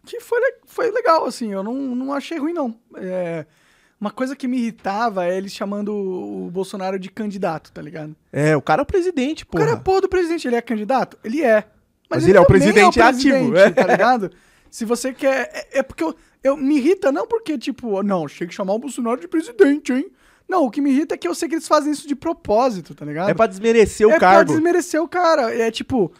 [0.07, 1.53] que foi, foi legal, assim.
[1.53, 2.75] Eu não, não achei ruim, não.
[2.97, 3.45] É,
[4.01, 8.14] Uma coisa que me irritava é eles chamando o Bolsonaro de candidato, tá ligado?
[8.33, 9.64] É, o cara é o presidente, O porra.
[9.64, 11.19] cara é porra do presidente, ele é candidato?
[11.25, 11.64] Ele é.
[12.09, 13.71] Mas ele é o também presidente ativo, é.
[13.71, 14.31] tá ligado?
[14.71, 15.51] Se você quer.
[15.53, 16.14] É, é porque eu,
[16.45, 20.11] eu me irrita, não porque, tipo, não, chega que chamar o Bolsonaro de presidente, hein?
[20.49, 22.95] Não, o que me irrita é que eu sei que eles fazem isso de propósito,
[22.95, 23.29] tá ligado?
[23.29, 24.53] É pra desmerecer o é pra cargo.
[24.53, 25.53] desmerecer o cara.
[25.53, 26.12] É tipo,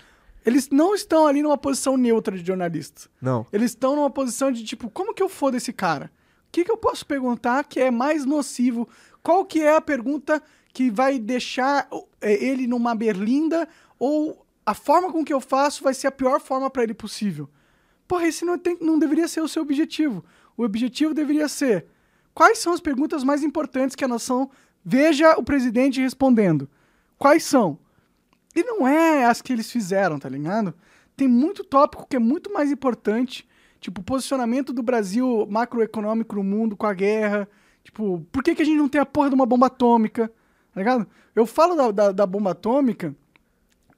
[0.47, 3.11] eles não estão ali numa posição neutra de jornalista.
[3.21, 3.45] Não.
[3.53, 6.13] Eles estão numa posição de tipo, como que eu fodo esse cara?
[6.49, 8.89] O que, que eu posso perguntar que é mais nocivo?
[9.25, 10.41] Qual que é a pergunta
[10.73, 11.89] que vai deixar
[12.21, 16.41] é, ele numa berlinda ou a forma com que eu faço vai ser a pior
[16.41, 17.51] forma pra ele possível?
[18.07, 20.25] Porra, esse não, tem, não deveria ser o seu objetivo.
[20.57, 21.87] O objetivo deveria ser
[22.33, 24.49] quais são as perguntas mais importantes que a nação
[24.85, 26.71] veja o presidente respondendo?
[27.19, 27.81] Quais são?
[28.57, 30.75] E não é as que eles fizeram, tá ligado?
[31.15, 33.47] Tem muito tópico que é muito mais importante.
[33.79, 37.47] Tipo, posicionamento do Brasil macroeconômico no mundo com a guerra.
[37.85, 40.33] Tipo, por que, que a gente não tem a porra de uma bomba atômica?
[40.73, 41.07] Tá ligado?
[41.35, 43.15] Eu falo da, da, da bomba atômica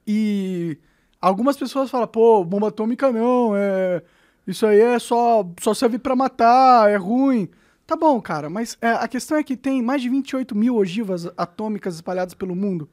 [0.05, 0.77] e
[1.21, 4.03] algumas pessoas falam, pô, bomba atômica não, é.
[4.45, 7.49] Isso aí é só, só serve pra matar, é ruim.
[7.87, 11.29] Tá bom, cara, mas é, a questão é que tem mais de 28 mil ogivas
[11.37, 12.89] atômicas espalhadas pelo mundo.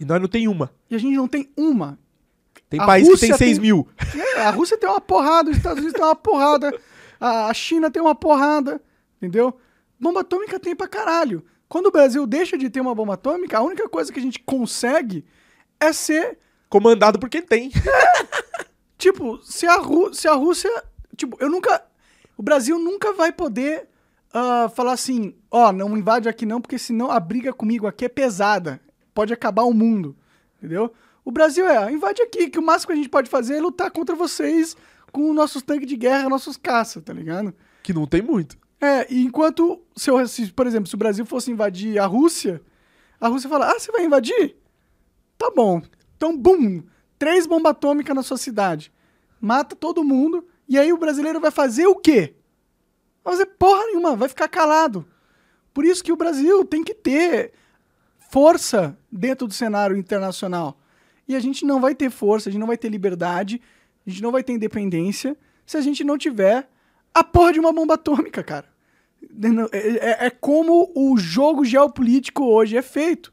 [0.00, 0.72] E nós não tem uma.
[0.90, 1.98] E a gente não tem uma.
[2.68, 3.86] Tem A país que tem Rússia 6 tem- mil.
[4.36, 6.72] É, a Rússia tem uma porrada, os Estados Unidos tem uma porrada,
[7.20, 8.80] a China tem uma porrada,
[9.18, 9.58] entendeu?
[9.98, 11.44] Bomba atômica tem pra caralho.
[11.68, 14.38] Quando o Brasil deixa de ter uma bomba atômica, a única coisa que a gente
[14.40, 15.24] consegue
[15.78, 17.70] é ser, Comandado por quem tem.
[18.98, 20.70] tipo, se a, Rú se a Rússia.
[21.16, 21.84] Tipo, eu nunca.
[22.36, 23.88] O Brasil nunca vai poder
[24.32, 28.08] ah, falar assim: ó, não invade aqui não, porque senão a briga comigo aqui é
[28.08, 28.80] pesada.
[29.20, 30.16] Pode acabar o mundo,
[30.56, 30.90] entendeu?
[31.22, 33.90] O Brasil é, invade aqui, que o máximo que a gente pode fazer é lutar
[33.90, 34.74] contra vocês
[35.12, 37.52] com nossos tanques de guerra, nossos caças, tá ligado?
[37.82, 38.56] Que não tem muito.
[38.80, 42.62] É, e enquanto, se, eu, se, por exemplo, se o Brasil fosse invadir a Rússia,
[43.20, 44.56] a Rússia fala, ah, você vai invadir?
[45.36, 45.82] Tá bom.
[46.16, 46.82] Então, bum,
[47.18, 48.90] três bombas atômicas na sua cidade.
[49.38, 52.36] Mata todo mundo, e aí o brasileiro vai fazer o quê?
[53.22, 55.06] Vai fazer porra nenhuma, vai ficar calado.
[55.74, 57.52] Por isso que o Brasil tem que ter
[58.30, 60.78] força dentro do cenário internacional.
[61.26, 63.60] E a gente não vai ter força, a gente não vai ter liberdade,
[64.06, 66.68] a gente não vai ter independência se a gente não tiver
[67.14, 68.66] a porra de uma bomba atômica, cara.
[69.72, 73.32] É, é- é como o jogo geopolítico hoje é feito.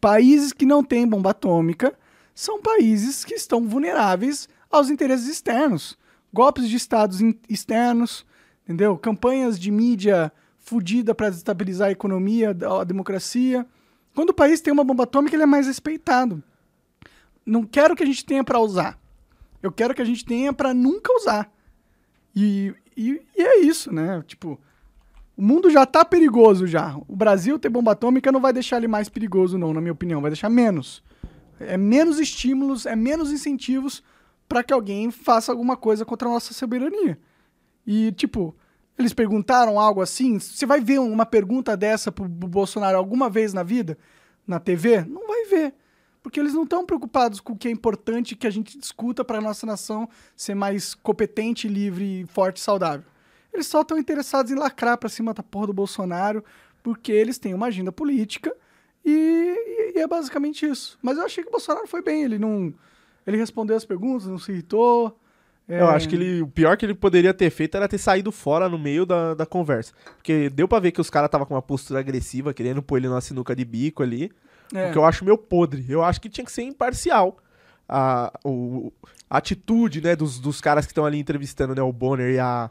[0.00, 1.96] Países que não têm bomba atômica
[2.34, 5.98] são países que estão vulneráveis aos interesses externos.
[6.32, 8.24] Golpes de estados externos,
[8.64, 8.96] entendeu?
[8.98, 12.50] Campanhas de mídia fudida para desestabilizar a economia,
[12.80, 13.66] a democracia.
[14.18, 16.42] Quando o país tem uma bomba atômica, ele é mais respeitado.
[17.46, 18.98] Não quero que a gente tenha para usar.
[19.62, 21.48] Eu quero que a gente tenha para nunca usar.
[22.34, 24.20] E, e, e é isso, né?
[24.26, 24.58] Tipo,
[25.36, 26.96] o mundo já tá perigoso já.
[27.06, 30.20] O Brasil ter bomba atômica não vai deixar ele mais perigoso, não, na minha opinião.
[30.20, 31.00] Vai deixar menos.
[31.60, 34.02] É menos estímulos, é menos incentivos
[34.48, 37.16] para que alguém faça alguma coisa contra a nossa soberania.
[37.86, 38.52] E, tipo,
[38.98, 40.38] eles perguntaram algo assim.
[40.38, 43.96] Você vai ver uma pergunta dessa pro Bolsonaro alguma vez na vida?
[44.46, 45.04] Na TV?
[45.04, 45.74] Não vai ver.
[46.22, 49.40] Porque eles não estão preocupados com o que é importante que a gente discuta para
[49.40, 53.06] nossa nação ser mais competente, livre, forte e saudável.
[53.52, 56.44] Eles só estão interessados em lacrar pra cima da porra do Bolsonaro,
[56.82, 58.54] porque eles têm uma agenda política
[59.04, 60.98] e- e é basicamente isso.
[61.00, 62.74] Mas eu achei que o Bolsonaro foi bem, ele não.
[63.26, 65.18] Ele respondeu as perguntas, não se irritou.
[65.68, 68.32] É, Eu acho que ele, o pior que ele poderia ter feito era ter saído
[68.32, 69.92] fora no meio da, da conversa.
[70.16, 73.08] Porque deu pra ver que os caras estavam com uma postura agressiva, querendo pôr ele
[73.08, 74.30] numa sinuca de bico ali.
[74.74, 74.88] É.
[74.88, 75.84] O que eu acho meio podre.
[75.88, 77.36] Eu acho que tinha que ser imparcial.
[77.88, 78.92] A, o,
[79.28, 82.70] a atitude, né, dos, dos caras que estão ali entrevistando, né, o Bonner e a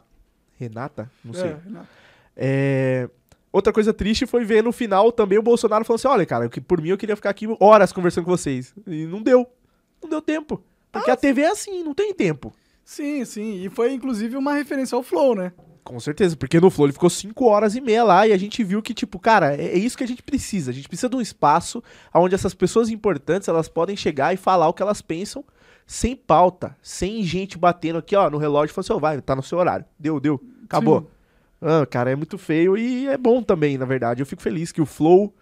[0.58, 1.50] Renata, não sei.
[1.50, 1.88] É, Renato.
[2.36, 3.08] É,
[3.50, 6.60] Outra coisa triste foi ver no final também o Bolsonaro falando assim: olha, cara, que
[6.60, 8.74] por mim eu queria ficar aqui horas conversando com vocês.
[8.86, 9.46] E não deu.
[10.02, 10.62] Não deu tempo.
[10.92, 12.52] Porque a TV é assim, não tem tempo.
[12.88, 13.62] Sim, sim.
[13.62, 15.52] E foi inclusive uma referência ao Flow, né?
[15.84, 18.64] Com certeza, porque no Flow ele ficou 5 horas e meia lá e a gente
[18.64, 20.70] viu que, tipo, cara, é, é isso que a gente precisa.
[20.70, 24.68] A gente precisa de um espaço onde essas pessoas importantes elas podem chegar e falar
[24.68, 25.44] o que elas pensam
[25.86, 29.36] sem pauta, sem gente batendo aqui, ó, no relógio e falando assim, ó, vai, tá
[29.36, 29.84] no seu horário.
[29.98, 31.02] Deu, deu, acabou.
[31.02, 31.06] Sim.
[31.60, 34.22] Ah, cara, é muito feio e é bom também, na verdade.
[34.22, 35.34] Eu fico feliz que o Flow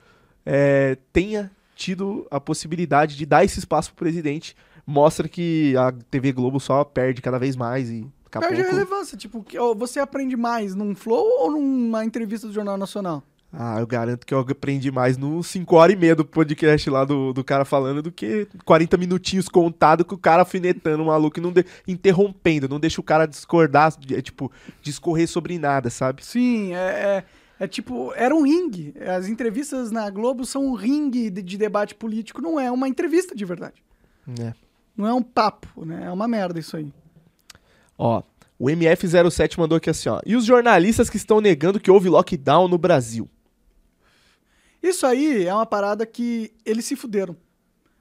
[0.44, 4.56] é, tenha tido a possibilidade de dar esse espaço pro presidente.
[4.86, 8.70] Mostra que a TV Globo só perde cada vez mais e daqui a Perde a
[8.70, 9.16] relevância.
[9.18, 9.44] Tipo,
[9.76, 13.22] você aprende mais num Flow ou numa entrevista do Jornal Nacional?
[13.52, 17.04] Ah, eu garanto que eu aprendi mais nos 5 horas e meia do podcast lá
[17.04, 21.38] do, do cara falando do que 40 minutinhos contado com o cara afinetando o maluco
[21.38, 26.24] e não de- interrompendo, não deixa o cara discordar, é, tipo, discorrer sobre nada, sabe?
[26.24, 27.24] Sim, é, é,
[27.58, 28.92] É tipo, era um ringue.
[29.00, 33.34] As entrevistas na Globo são um ringue de, de debate político, não é uma entrevista
[33.34, 33.82] de verdade.
[34.38, 34.52] É.
[34.96, 36.04] Não é um papo, né?
[36.06, 36.92] É uma merda isso aí.
[37.98, 38.22] Ó,
[38.58, 40.20] o MF07 mandou aqui assim, ó.
[40.24, 43.28] E os jornalistas que estão negando que houve lockdown no Brasil?
[44.82, 47.36] Isso aí é uma parada que eles se fuderam.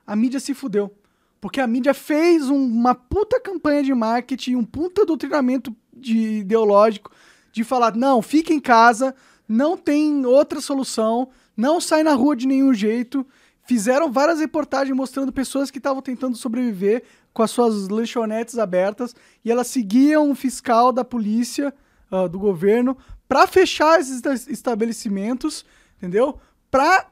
[0.06, 0.94] A mídia se fudeu.
[1.42, 7.12] Porque a mídia fez um- uma puta campanha de marketing, um puta doutrinamento de ideológico
[7.52, 9.14] de falar: não, fica em casa,
[9.48, 13.26] não tem outra solução, não sai na rua de nenhum jeito.
[13.66, 19.52] Fizeram várias reportagens mostrando pessoas que estavam tentando sobreviver com as suas lanchonetes abertas e
[19.52, 21.74] elas seguiam o fiscal da polícia,
[22.12, 22.96] ah, do governo,
[23.28, 25.66] para fechar esses esta- estabelecimentos,
[25.98, 26.40] entendeu?
[26.70, 27.08] Para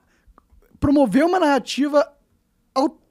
[0.80, 2.08] promover uma narrativa
[2.76, 3.02] au-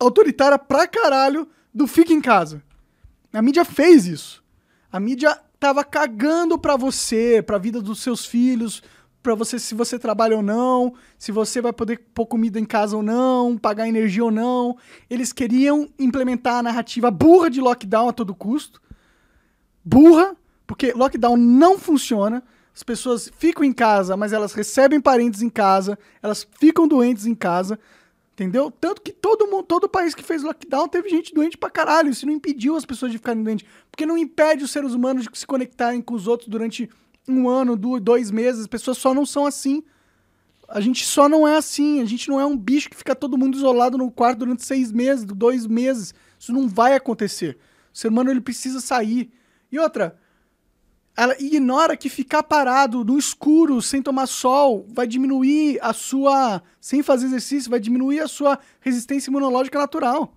[0.00, 2.62] autoritária pra caralho do fica em casa.
[3.32, 4.42] A mídia fez isso.
[4.90, 8.82] A mídia tava cagando pra você, pra vida dos seus filhos,
[9.28, 12.96] pra você se você trabalha ou não, se você vai poder pôr comida em casa
[12.96, 14.78] ou não, pagar energia ou não.
[15.10, 18.80] Eles queriam implementar a narrativa burra de lockdown a todo custo.
[19.84, 20.34] Burra,
[20.66, 22.42] porque lockdown não funciona.
[22.74, 27.34] As pessoas ficam em casa, mas elas recebem parentes em casa, elas ficam doentes em
[27.34, 27.78] casa.
[28.32, 28.70] Entendeu?
[28.70, 32.08] Tanto que todo mundo, todo país que fez lockdown teve gente doente pra caralho.
[32.08, 33.68] Isso não impediu as pessoas de ficarem doentes.
[33.90, 36.88] Porque não impede os seres humanos de se conectarem com os outros durante
[37.28, 38.62] um ano, dois meses.
[38.62, 39.82] As pessoas só não são assim.
[40.68, 42.00] A gente só não é assim.
[42.00, 44.92] A gente não é um bicho que fica todo mundo isolado no quarto durante seis
[44.92, 46.14] meses, dois meses.
[46.38, 47.58] Isso não vai acontecer.
[47.92, 49.30] O ser humano ele precisa sair.
[49.70, 50.18] E outra,
[51.16, 56.62] ela ignora que ficar parado no escuro, sem tomar sol, vai diminuir a sua.
[56.80, 60.32] sem fazer exercício, vai diminuir a sua resistência imunológica natural.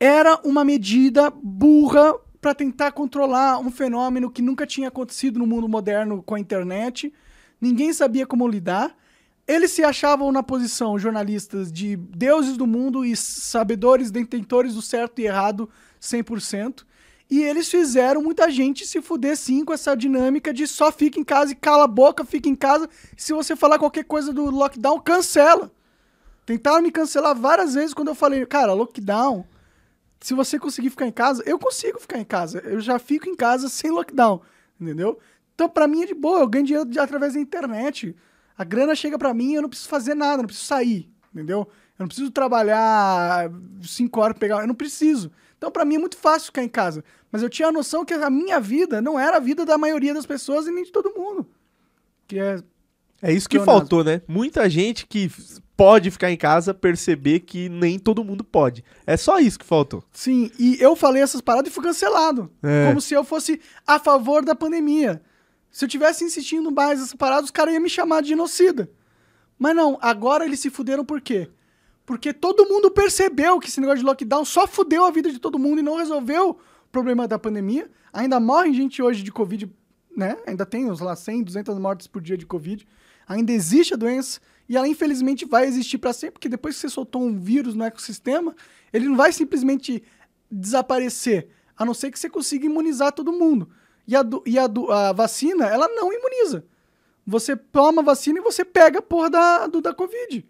[0.00, 2.14] Era uma medida burra
[2.46, 7.12] para tentar controlar um fenômeno que nunca tinha acontecido no mundo moderno com a internet.
[7.60, 8.96] Ninguém sabia como lidar.
[9.48, 15.20] Eles se achavam na posição, jornalistas, de deuses do mundo e sabedores, detentores do certo
[15.20, 15.68] e errado
[16.00, 16.84] 100%.
[17.28, 21.24] E eles fizeram muita gente se fuder sim com essa dinâmica de só fica em
[21.24, 22.88] casa e cala a boca, fica em casa.
[23.16, 25.68] Se você falar qualquer coisa do lockdown, cancela.
[26.44, 29.44] Tentaram me cancelar várias vezes quando eu falei, cara, lockdown.
[30.26, 32.58] Se você conseguir ficar em casa, eu consigo ficar em casa.
[32.64, 34.40] Eu já fico em casa sem lockdown,
[34.80, 35.20] entendeu?
[35.54, 38.12] Então, pra mim é de boa, eu ganho dinheiro de- através da internet.
[38.58, 41.60] A grana chega pra mim, eu não preciso fazer nada, não preciso sair, entendeu?
[41.60, 43.48] Eu não preciso trabalhar
[43.82, 45.30] cinco horas pegar, eu não preciso.
[45.56, 47.04] Então, pra mim é muito fácil ficar em casa.
[47.30, 50.12] Mas eu tinha a noção que a minha vida não era a vida da maioria
[50.12, 51.46] das pessoas e nem de todo mundo.
[52.26, 52.58] Que é
[53.22, 54.22] É isso que faltou, né?
[54.26, 55.30] Muita gente que
[55.76, 58.82] pode ficar em casa perceber que nem todo mundo pode.
[59.06, 60.02] É só isso que faltou.
[60.12, 62.50] Sim, e eu falei essas paradas e fui cancelado.
[62.62, 62.88] É.
[62.88, 65.22] Como se eu fosse a favor da pandemia.
[65.70, 68.90] Se eu tivesse insistindo mais nessas paradas, os caras iam me chamar de genocida.
[69.58, 71.50] Mas não, agora eles se fuderam por quê?
[72.06, 75.58] Porque todo mundo percebeu que esse negócio de lockdown só fudeu a vida de todo
[75.58, 76.56] mundo e não resolveu o
[76.90, 77.90] problema da pandemia.
[78.12, 79.70] Ainda morre gente hoje de Covid,
[80.16, 80.36] né?
[80.46, 82.86] Ainda tem uns lá 100, 200 mortes por dia de Covid.
[83.28, 86.88] Ainda existe a doença e ela infelizmente vai existir para sempre, porque depois que você
[86.88, 88.54] soltou um vírus no ecossistema,
[88.92, 90.02] ele não vai simplesmente
[90.50, 93.68] desaparecer, a não ser que você consiga imunizar todo mundo.
[94.06, 96.64] E a, do- e a, do- a vacina, ela não imuniza.
[97.26, 100.46] Você toma a vacina e você pega a porra da, do, da Covid.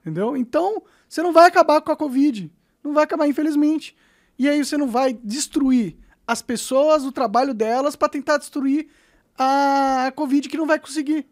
[0.00, 0.36] Entendeu?
[0.36, 2.52] Então, você não vai acabar com a Covid.
[2.84, 3.96] Não vai acabar, infelizmente.
[4.38, 8.88] E aí você não vai destruir as pessoas, o trabalho delas, para tentar destruir
[9.38, 11.26] a Covid que não vai conseguir.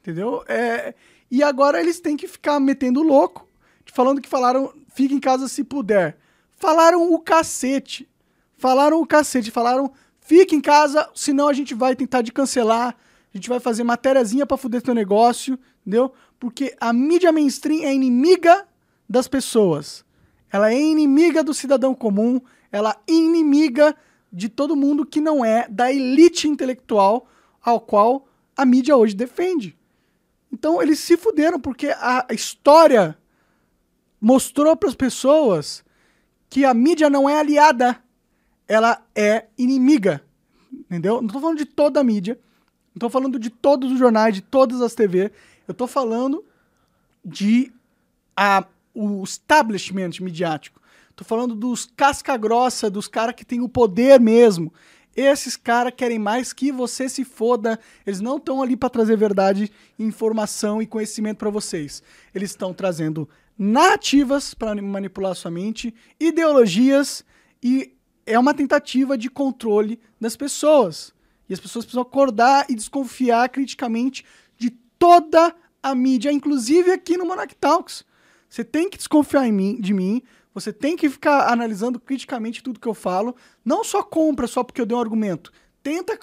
[0.00, 0.42] Entendeu?
[0.48, 0.94] É,
[1.30, 3.46] e agora eles têm que ficar metendo louco,
[3.92, 6.16] falando que falaram, fica em casa se puder.
[6.56, 8.08] Falaram o cacete.
[8.56, 9.50] Falaram o cacete.
[9.50, 12.96] Falaram, fica em casa, senão a gente vai tentar de cancelar.
[13.32, 16.12] A gente vai fazer matériazinha pra fuder teu negócio, entendeu?
[16.40, 18.66] Porque a mídia mainstream é inimiga
[19.08, 20.04] das pessoas.
[20.50, 22.40] Ela é inimiga do cidadão comum,
[22.72, 23.94] ela é inimiga
[24.32, 27.28] de todo mundo que não é da elite intelectual
[27.62, 29.77] ao qual a mídia hoje defende.
[30.52, 33.16] Então eles se fuderam porque a história
[34.20, 35.84] mostrou para as pessoas
[36.48, 38.02] que a mídia não é aliada,
[38.66, 40.22] ela é inimiga.
[40.72, 41.20] Entendeu?
[41.20, 42.38] Não tô falando de toda a mídia,
[42.94, 45.30] não tô falando de todos os jornais, de todas as TV,
[45.66, 46.44] eu tô falando
[47.24, 47.72] de
[48.36, 48.64] a,
[48.94, 50.80] o establishment midiático.
[51.14, 54.72] Tô falando dos casca-grossa, dos caras que têm o poder mesmo.
[55.20, 57.76] Esses caras querem mais que você se foda.
[58.06, 62.04] Eles não estão ali para trazer verdade, informação e conhecimento para vocês.
[62.32, 67.24] Eles estão trazendo narrativas para manipular sua mente, ideologias
[67.60, 71.12] e é uma tentativa de controle das pessoas.
[71.48, 74.24] E as pessoas precisam acordar e desconfiar criticamente
[74.56, 75.52] de toda
[75.82, 78.04] a mídia, inclusive aqui no Monarch Talks.
[78.48, 80.22] Você tem que desconfiar mim, de mim,
[80.58, 83.36] você tem que ficar analisando criticamente tudo que eu falo.
[83.64, 85.52] Não só compra só porque eu dei um argumento.
[85.82, 86.18] Tenta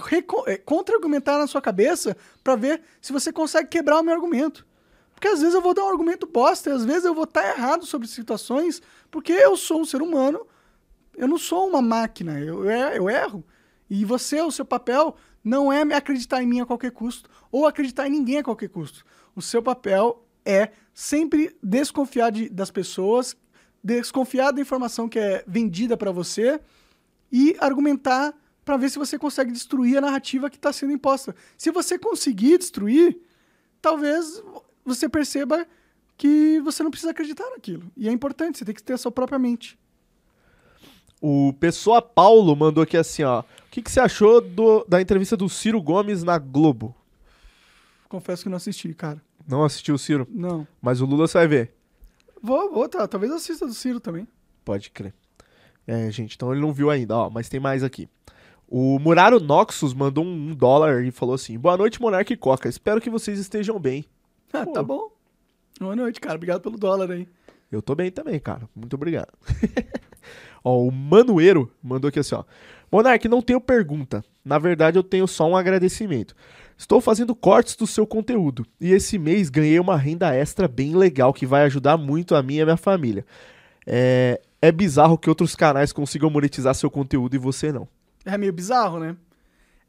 [0.48, 4.66] eh, contra-argumentar na sua cabeça para ver se você consegue quebrar o meu argumento.
[5.14, 7.48] Porque às vezes eu vou dar um argumento bosta, e às vezes eu vou estar
[7.48, 10.46] errado sobre situações, porque eu sou um ser humano,
[11.16, 13.44] eu não sou uma máquina, eu, eu erro.
[13.90, 18.08] E você, o seu papel, não é acreditar em mim a qualquer custo, ou acreditar
[18.08, 19.06] em ninguém a qualquer custo.
[19.34, 23.36] O seu papel é sempre desconfiar de, das pessoas,
[23.86, 26.60] desconfiar da informação que é vendida para você
[27.32, 28.34] e argumentar
[28.64, 31.36] para ver se você consegue destruir a narrativa que está sendo imposta.
[31.56, 33.20] Se você conseguir destruir,
[33.80, 34.42] talvez
[34.84, 35.68] você perceba
[36.18, 37.92] que você não precisa acreditar naquilo.
[37.96, 39.78] E é importante, você tem que ter a sua própria mente.
[41.22, 43.42] O Pessoa Paulo mandou aqui assim, ó.
[43.42, 46.96] O que, que você achou do, da entrevista do Ciro Gomes na Globo?
[48.10, 49.22] Confesso que não assisti, cara.
[49.48, 50.28] Não assistiu o Ciro?
[50.32, 50.68] Não.
[50.82, 51.74] Mas o Lula você vai ver?
[52.46, 53.08] Vou, vou, tá.
[53.08, 54.28] Talvez assista do Ciro também.
[54.64, 55.16] Pode crer.
[55.88, 57.28] É, gente, então ele não viu ainda, ó.
[57.28, 58.08] Mas tem mais aqui.
[58.68, 62.70] O Muraro Noxus mandou um dólar e falou assim: Boa noite, Monarque e Coca.
[62.70, 64.06] Espero que vocês estejam bem.
[64.54, 65.10] Ah, tá bom.
[65.80, 66.36] Boa noite, cara.
[66.36, 67.28] Obrigado pelo dólar aí.
[67.72, 68.70] Eu tô bem também, cara.
[68.76, 69.34] Muito obrigado.
[70.64, 72.43] ó, o Manueiro mandou aqui assim, ó.
[72.91, 74.24] Monark, não tenho pergunta.
[74.43, 76.36] Na verdade, eu tenho só um agradecimento.
[76.78, 81.34] Estou fazendo cortes do seu conteúdo e esse mês ganhei uma renda extra bem legal
[81.34, 83.26] que vai ajudar muito a mim e a minha família.
[83.88, 87.88] É, é bizarro que outros canais consigam monetizar seu conteúdo e você não.
[88.26, 89.15] É meio bizarro, né?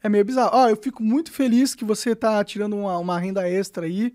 [0.02, 0.50] É meio bizarro.
[0.52, 4.14] Ó, eu fico muito feliz que você tá tirando uma, uma renda extra aí.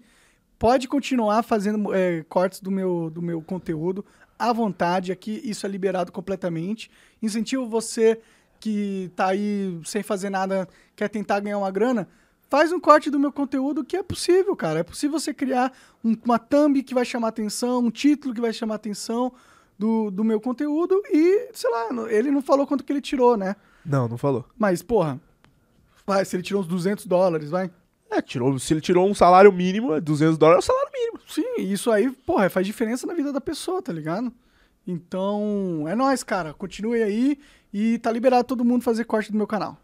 [0.57, 4.05] Pode continuar fazendo é, cortes do meu, do meu conteúdo
[4.37, 5.11] à vontade.
[5.11, 6.89] Aqui isso é liberado completamente.
[7.21, 8.21] Incentivo você
[8.59, 12.07] que tá aí sem fazer nada, quer tentar ganhar uma grana,
[12.51, 14.79] faz um corte do meu conteúdo que é possível, cara.
[14.79, 15.71] É possível você criar
[16.03, 19.31] um, uma thumb que vai chamar atenção, um título que vai chamar atenção
[19.79, 23.55] do, do meu conteúdo e, sei lá, ele não falou quanto que ele tirou, né?
[23.85, 24.45] Não, não falou.
[24.59, 25.17] Mas, porra,
[26.05, 27.71] vai, se ele tirou uns 200 dólares, vai.
[28.09, 31.19] É, tirou, se ele tirou um salário mínimo, 200 dólares é o salário mínimo.
[31.29, 34.29] Sim, isso aí, porra, faz diferença na vida da pessoa, tá ligado?
[34.85, 36.53] Então, é nóis, cara.
[36.53, 37.39] Continue aí
[37.73, 39.77] e tá liberado todo mundo fazer corte do meu canal.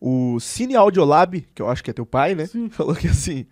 [0.00, 2.46] O Cine Audiolab, que eu acho que é teu pai, né?
[2.46, 2.68] Sim.
[2.70, 3.46] Falou que assim.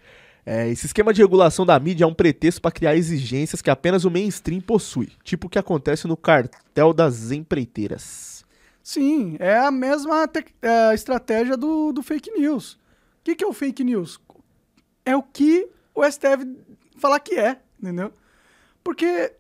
[0.49, 4.05] É, esse esquema de regulação da mídia é um pretexto para criar exigências que apenas
[4.05, 8.44] o mainstream possui, tipo o que acontece no cartel das empreiteiras.
[8.80, 10.30] Sim, é a mesma
[10.62, 12.74] é, estratégia do, do fake news.
[12.74, 12.78] O
[13.24, 14.20] que, que é o fake news?
[15.05, 16.47] É o que o STF
[16.97, 18.12] falar que é, entendeu?
[18.84, 19.32] Porque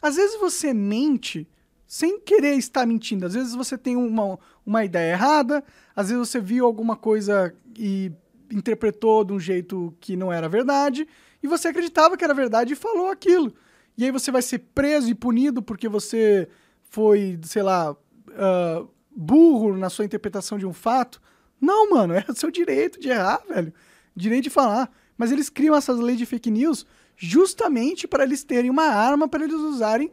[0.00, 1.48] às vezes você mente
[1.94, 3.24] sem querer estar mentindo.
[3.24, 4.36] Às vezes você tem uma,
[4.66, 5.62] uma ideia errada,
[5.94, 8.10] às vezes você viu alguma coisa e
[8.50, 11.06] interpretou de um jeito que não era verdade,
[11.40, 13.54] e você acreditava que era verdade e falou aquilo.
[13.96, 16.48] E aí você vai ser preso e punido porque você
[16.90, 21.22] foi, sei lá, uh, burro na sua interpretação de um fato.
[21.60, 23.72] Não, mano, é seu direito de errar, velho.
[24.16, 24.90] Direito de falar.
[25.16, 26.84] Mas eles criam essas leis de fake news
[27.16, 30.10] justamente para eles terem uma arma para eles usarem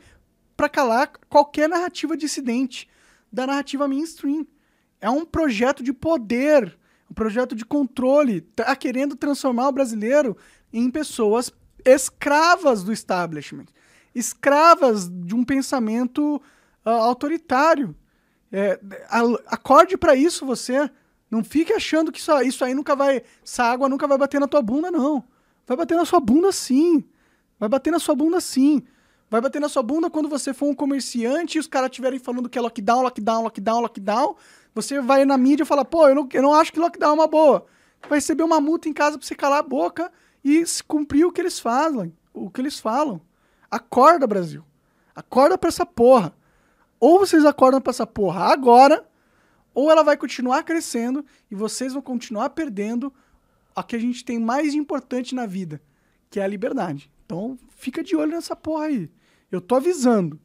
[0.62, 2.88] para calar qualquer narrativa dissidente
[3.34, 4.46] da narrativa mainstream.
[5.00, 6.78] É um projeto de poder,
[7.10, 10.38] um projeto de controle, tá querendo transformar o brasileiro
[10.72, 11.52] em pessoas
[11.84, 13.66] escravas do establishment,
[14.14, 16.40] escravas de um pensamento
[16.86, 17.96] uh, autoritário.
[18.52, 18.80] É,
[19.48, 20.92] acorde para isso você.
[21.32, 23.24] Não fique achando que isso, isso aí nunca vai.
[23.44, 25.24] Essa água nunca vai bater na tua bunda, não.
[25.66, 27.04] Vai bater na sua bunda sim.
[27.60, 28.84] Vai bater na sua bunda sim.
[29.32, 32.50] Vai bater na sua bunda quando você for um comerciante e os caras estiverem falando
[32.50, 34.36] que é lockdown, lockdown, lockdown, lockdown.
[34.76, 37.14] Você vai na mídia e fala, pô, eu não, eu não acho que lockdown é
[37.14, 37.66] uma boa.
[38.10, 40.12] Vai receber uma multa em casa pra você calar a boca
[40.44, 43.22] e cumprir o que eles fazem, o que eles falam.
[43.70, 44.66] Acorda, Brasil.
[45.16, 46.36] Acorda pra essa porra.
[47.00, 49.10] Ou vocês acordam pra essa porra agora,
[49.74, 53.14] ou ela vai continuar crescendo e vocês vão continuar perdendo
[53.74, 55.82] o que a gente tem mais importante na vida,
[56.30, 57.10] que é a liberdade.
[57.26, 59.10] Então, fica de olho nessa porra aí.
[59.52, 60.40] Eu tô avisando.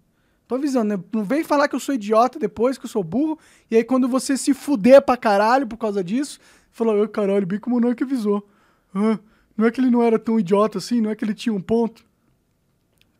[0.48, 1.04] Tô avisando, né?
[1.12, 3.38] Não vem falar que eu sou idiota depois, que eu sou burro,
[3.70, 6.38] e aí quando você se fuder pra caralho por causa disso,
[6.70, 8.48] fala, oh, caralho, bem como não é que avisou.
[8.94, 9.18] Ah,
[9.56, 11.60] não é que ele não era tão idiota assim, não é que ele tinha um
[11.60, 12.04] ponto.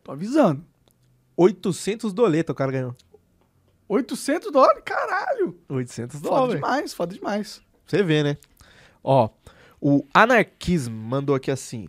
[0.03, 0.63] Tô avisando.
[1.35, 2.95] 800 doleta o cara ganhou.
[3.89, 4.81] 800 dólares?
[4.85, 5.59] Caralho!
[5.69, 6.45] 800 dólares.
[6.45, 7.61] Foda demais, foda demais.
[7.85, 8.37] Você vê, né?
[9.03, 9.29] Ó,
[9.81, 11.87] o Anarquismo mandou aqui assim.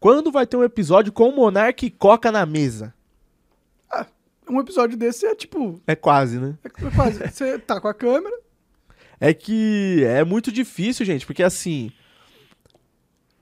[0.00, 2.94] Quando vai ter um episódio com o Monark e Coca na mesa?
[4.56, 5.80] Um episódio desse é tipo.
[5.86, 6.54] É quase, né?
[6.64, 7.18] É quase.
[7.30, 8.36] Você tá com a câmera.
[9.20, 11.90] É que é muito difícil, gente, porque assim.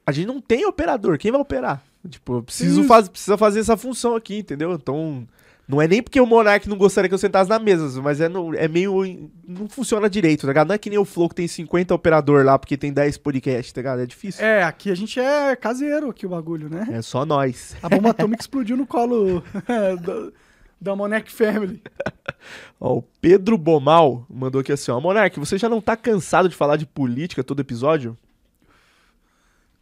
[0.07, 1.19] A gente não tem operador.
[1.19, 1.83] Quem vai operar?
[2.09, 4.73] Tipo, eu preciso faz, precisa fazer essa função aqui, entendeu?
[4.73, 5.27] Então.
[5.69, 8.29] Não é nem porque o Monark não gostaria que eu sentasse na mesa, mas é,
[8.29, 9.03] no- é meio.
[9.45, 10.69] Não funciona direito, tá ligado?
[10.69, 13.73] Não é que nem o Flow que tem 50 operador lá porque tem 10 podcasts,
[13.73, 14.01] tá ligado?
[14.01, 14.45] É difícil.
[14.47, 16.87] É, aqui a gente é caseiro aqui o bagulho, né?
[16.93, 17.75] É, só nós.
[17.83, 19.43] A bomba atômica explodiu no colo
[20.81, 21.83] da Monarch Family.
[22.81, 25.01] Ó, o Pedro Bomal mandou aqui assim, ó.
[25.01, 28.17] Monark, você já não tá cansado de falar de política todo episódio?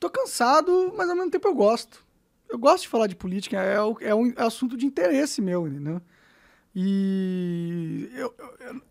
[0.01, 2.05] Tô cansado, mas ao mesmo tempo eu gosto.
[2.49, 3.77] Eu gosto de falar de política, é,
[4.09, 6.01] é um assunto de interesse meu, entendeu?
[6.75, 8.83] E eu, eu- eu-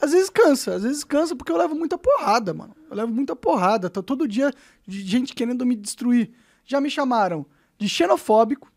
[0.00, 2.74] às vezes cansa, às vezes cansa porque eu levo muita porrada, mano.
[2.90, 4.52] Eu levo muita porrada, tá todo dia
[4.86, 6.30] de gente querendo me destruir.
[6.64, 7.44] Já me chamaram
[7.78, 8.70] de xenofóbico,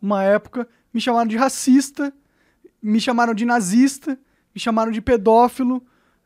[0.00, 2.12] uma época, me chamaram de racista,
[2.82, 4.18] me chamaram de nazista,
[4.54, 5.82] me chamaram de pedófilo.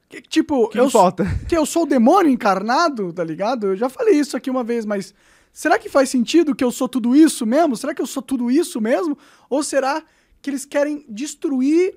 [0.08, 0.90] Que, tipo, Que eu
[1.48, 3.68] que eu sou o demônio encarnado, tá ligado?
[3.68, 5.14] Eu já falei isso aqui uma vez, mas
[5.52, 7.76] será que faz sentido que eu sou tudo isso mesmo?
[7.76, 9.16] Será que eu sou tudo isso mesmo?
[9.50, 10.02] Ou será
[10.40, 11.94] que eles querem destruir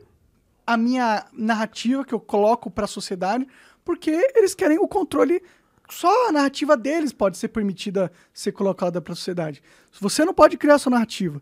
[0.66, 3.48] a minha narrativa que eu coloco pra sociedade
[3.84, 5.42] porque eles querem o controle
[5.90, 9.62] só a narrativa deles pode ser permitida ser colocada pra sociedade.
[10.00, 11.42] Você não pode criar sua narrativa.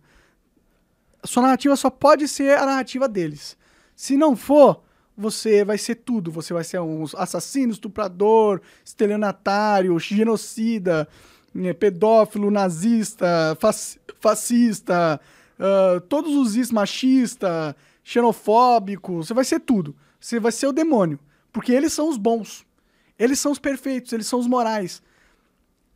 [1.23, 3.57] Sua narrativa só pode ser a narrativa deles.
[3.95, 4.83] Se não for,
[5.17, 6.31] você vai ser tudo.
[6.31, 11.07] Você vai ser um assassino, estuprador, estelionatário, genocida,
[11.53, 13.57] né, pedófilo, nazista,
[14.19, 15.19] fascista,
[15.59, 19.17] ah, todos os is machista, xenofóbico.
[19.17, 19.95] Você vai ser tudo.
[20.19, 21.19] Você vai ser o demônio.
[21.51, 22.65] Porque eles são os bons.
[23.17, 25.01] Eles são os perfeitos, eles são os morais.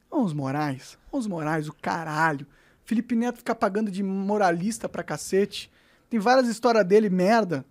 [0.10, 2.46] Os morais, os morais, o caralho.
[2.92, 5.72] Felipe Neto fica pagando de moralista pra cacete.
[6.10, 7.66] Tem várias histórias dele, merda.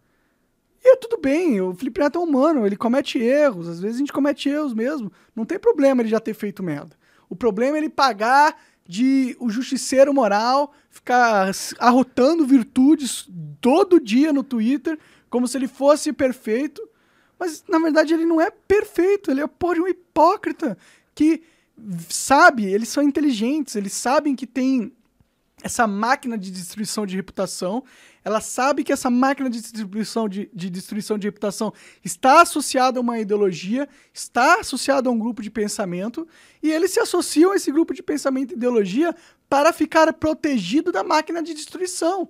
[0.83, 3.99] E é tudo bem, o Felipe Neto é humano, ele comete erros, às vezes a
[3.99, 5.12] gente comete erros mesmo.
[5.37, 6.97] Não tem problema ele já ter feito merda.
[7.29, 8.59] O problema é ele pagar
[8.89, 13.29] de o justiceiro moral, ficar arrotando virtudes
[13.61, 14.99] todo dia no Twitter,
[15.29, 16.81] como se ele fosse perfeito.
[17.39, 20.79] Mas na verdade ele não é perfeito, ele é porra um hipócrita
[21.14, 21.43] que
[22.09, 24.95] sabe, eles são inteligentes, eles sabem que tem
[25.63, 27.85] essa máquina de destruição de reputação,
[28.25, 31.73] ela sabe que essa máquina de distribuição de, de destruição de reputação
[32.05, 36.27] está associada a uma ideologia, está associada a um grupo de pensamento,
[36.63, 39.15] e eles se associam a esse grupo de pensamento e ideologia
[39.49, 42.29] para ficar protegido da máquina de destruição.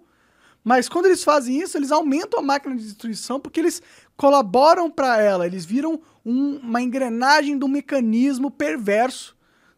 [0.62, 3.82] Mas quando eles fazem isso, eles aumentam a máquina de destruição porque eles
[4.16, 9.34] colaboram para ela, eles viram um- uma engrenagem do mecanismo perverso.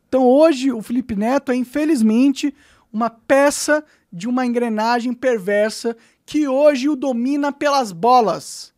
[0.09, 2.55] Então hoje o Felipe Neto é, infelizmente,
[2.93, 8.75] uma peça de uma engrenagem perversa que hoje o domina pelas bolas.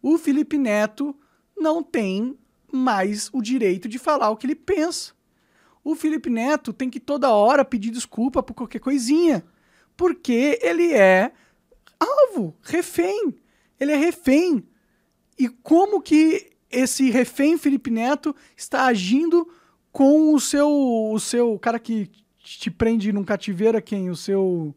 [0.00, 1.14] O Felipe Neto
[1.58, 2.38] não tem
[2.72, 5.12] mais o direito de falar o que ele pensa.
[5.82, 9.44] O Felipe Neto tem que toda hora pedir desculpa por qualquer coisinha,
[9.96, 11.32] porque ele é
[11.98, 13.34] alvo, refém.
[13.78, 14.66] Ele é refém.
[15.38, 19.48] E como que esse refém Felipe Neto está agindo
[19.90, 22.10] com o seu o seu cara que
[22.58, 24.10] te prende num cativeiro é quem?
[24.10, 24.74] O seu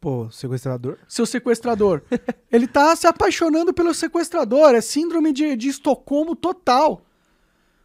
[0.00, 0.98] Pô, sequestrador?
[1.08, 2.02] seu sequestrador.
[2.52, 4.74] Ele tá se apaixonando pelo sequestrador.
[4.74, 7.04] É síndrome de, de Estocolmo total.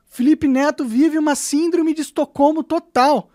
[0.06, 3.30] Felipe Neto vive uma síndrome de Estocolmo total.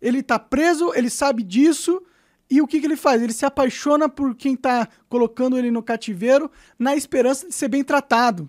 [0.00, 2.02] Ele tá preso, ele sabe disso.
[2.50, 3.22] E o que, que ele faz?
[3.22, 7.84] Ele se apaixona por quem tá colocando ele no cativeiro na esperança de ser bem
[7.84, 8.48] tratado.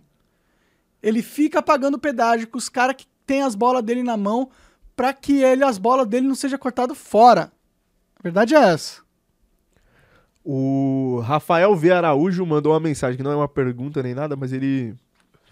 [1.03, 4.49] Ele fica pagando pedágio com os caras que tem as bolas dele na mão
[4.99, 7.53] para que ele, as bolas dele não sejam cortadas fora.
[8.17, 9.01] A verdade é essa.
[10.43, 11.89] O Rafael V.
[11.89, 14.93] Araújo mandou uma mensagem que não é uma pergunta nem nada, mas ele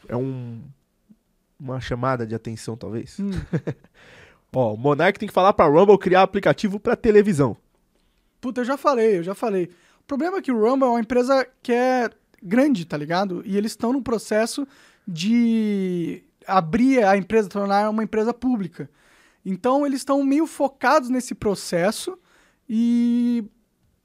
[0.06, 0.60] é um
[1.58, 3.22] uma chamada de atenção, talvez.
[3.22, 3.32] Hum.
[4.54, 7.56] Ó, o Monark tem que falar pra Rumble criar aplicativo pra televisão.
[8.42, 9.72] Puta, eu já falei, eu já falei.
[10.02, 12.10] O problema é que o Rumble é uma empresa que é
[12.44, 13.42] grande, tá ligado?
[13.46, 14.68] E eles estão no processo
[15.08, 18.90] de abrir a empresa, tornar uma empresa pública.
[19.46, 22.18] Então eles estão meio focados nesse processo
[22.70, 23.46] e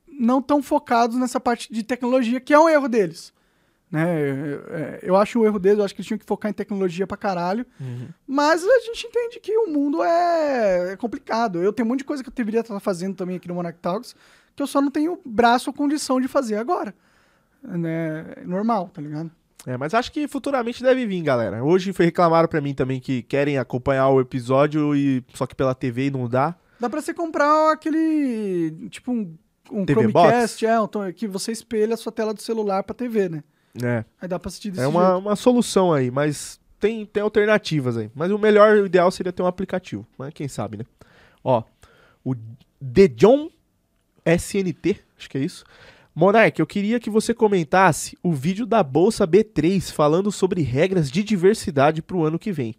[0.07, 3.33] não tão focados nessa parte de tecnologia, que é um erro deles.
[3.91, 4.05] Né?
[4.70, 7.07] É, Eu acho um erro deles, eu acho que eles tinham que focar em tecnologia
[7.07, 7.66] pra caralho.
[8.26, 11.62] Mas a gente entende que o mundo é, é complicado.
[11.62, 13.78] Eu tenho um monte de coisa que eu deveria estar fazendo também aqui no Monarch
[13.80, 14.14] Talks,
[14.57, 16.95] que eu só não tenho braço ou condição de fazer agora.
[17.62, 18.35] Né?
[18.37, 19.30] É normal, tá ligado?
[19.66, 21.62] É, mas acho que futuramente deve vir, galera.
[21.62, 25.74] Hoje foi reclamaram pra mim também que querem acompanhar o episódio e só que pela
[25.74, 26.56] TV e não dá.
[26.80, 29.36] Dá pra você comprar aquele, tipo um,
[29.70, 33.28] um TV Chromecast, é, um que você espelha a sua tela do celular pra TV,
[33.28, 33.44] né?
[33.80, 34.04] É.
[34.20, 35.18] Aí dá pra assistir desse É uma, jeito.
[35.18, 38.10] uma solução aí, mas tem, tem alternativas aí.
[38.14, 40.04] Mas o melhor, o ideal seria ter um aplicativo.
[40.18, 40.84] Mas quem sabe, né?
[41.44, 41.62] Ó,
[42.24, 43.48] o The John
[44.26, 45.64] SNT, acho que é isso.
[46.14, 51.22] Monark, eu queria que você comentasse o vídeo da Bolsa B3 falando sobre regras de
[51.22, 52.74] diversidade pro ano que vem.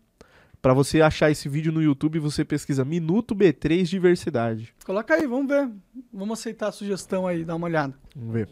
[0.62, 4.74] Pra você achar esse vídeo no YouTube, você pesquisa Minuto B3 Diversidade.
[4.86, 5.68] Coloca aí, vamos ver.
[6.14, 7.98] Vamos aceitar a sugestão aí, dar uma olhada.
[8.16, 8.50] Vamos ver.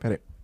[0.00, 0.34] Pera aí.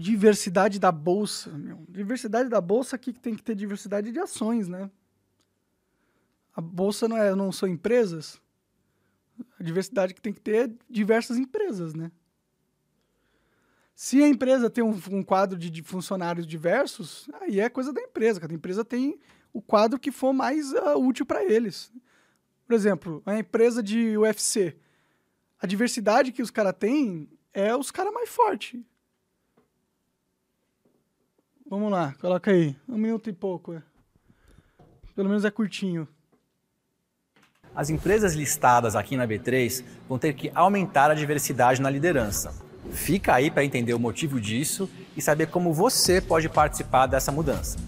[0.00, 1.84] Diversidade da bolsa, meu.
[1.88, 4.88] Diversidade da bolsa aqui que tem que ter diversidade de ações, né?
[6.54, 8.40] A bolsa não é, não são empresas.
[9.58, 12.12] A diversidade que tem que ter é diversas empresas, né?
[13.92, 18.38] Se a empresa tem um, um quadro de, funcionários diversos, aí é coisa da empresa.
[18.38, 19.18] Cada empresa tem
[19.52, 21.92] o quadro que for mais ah, útil para eles.
[22.64, 24.76] Por exemplo, a empresa de UFC.
[25.60, 28.80] A diversidade que os caras têm é os caras mais fortes.
[31.70, 32.74] Vamos lá, coloca aí.
[32.88, 33.74] Um minuto e pouco.
[33.74, 33.82] é.
[35.14, 36.08] Pelo menos é curtinho.
[37.74, 42.54] As empresas listadas aqui na B3 vão ter que aumentar a diversidade na liderança.
[42.90, 47.78] Fica aí para entender o motivo disso e saber como você pode participar dessa mudança.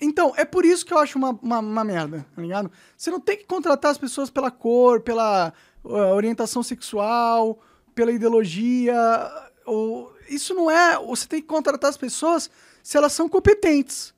[0.00, 2.70] Então, é por isso que eu acho uma, uma, uma merda, tá ligado?
[2.96, 7.58] Você não tem que contratar as pessoas pela cor, pela uh, orientação sexual,
[7.94, 8.96] pela ideologia.
[9.64, 10.98] Ou, isso não é.
[10.98, 12.50] Você tem que contratar as pessoas
[12.82, 14.14] se elas são competentes.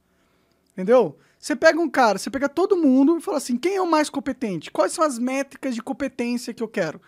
[0.72, 1.16] Entendeu?
[1.38, 4.10] Você pega um cara, você pega todo mundo e fala assim: quem é o mais
[4.10, 4.70] competente?
[4.70, 7.00] Quais são as métricas de competência que eu quero?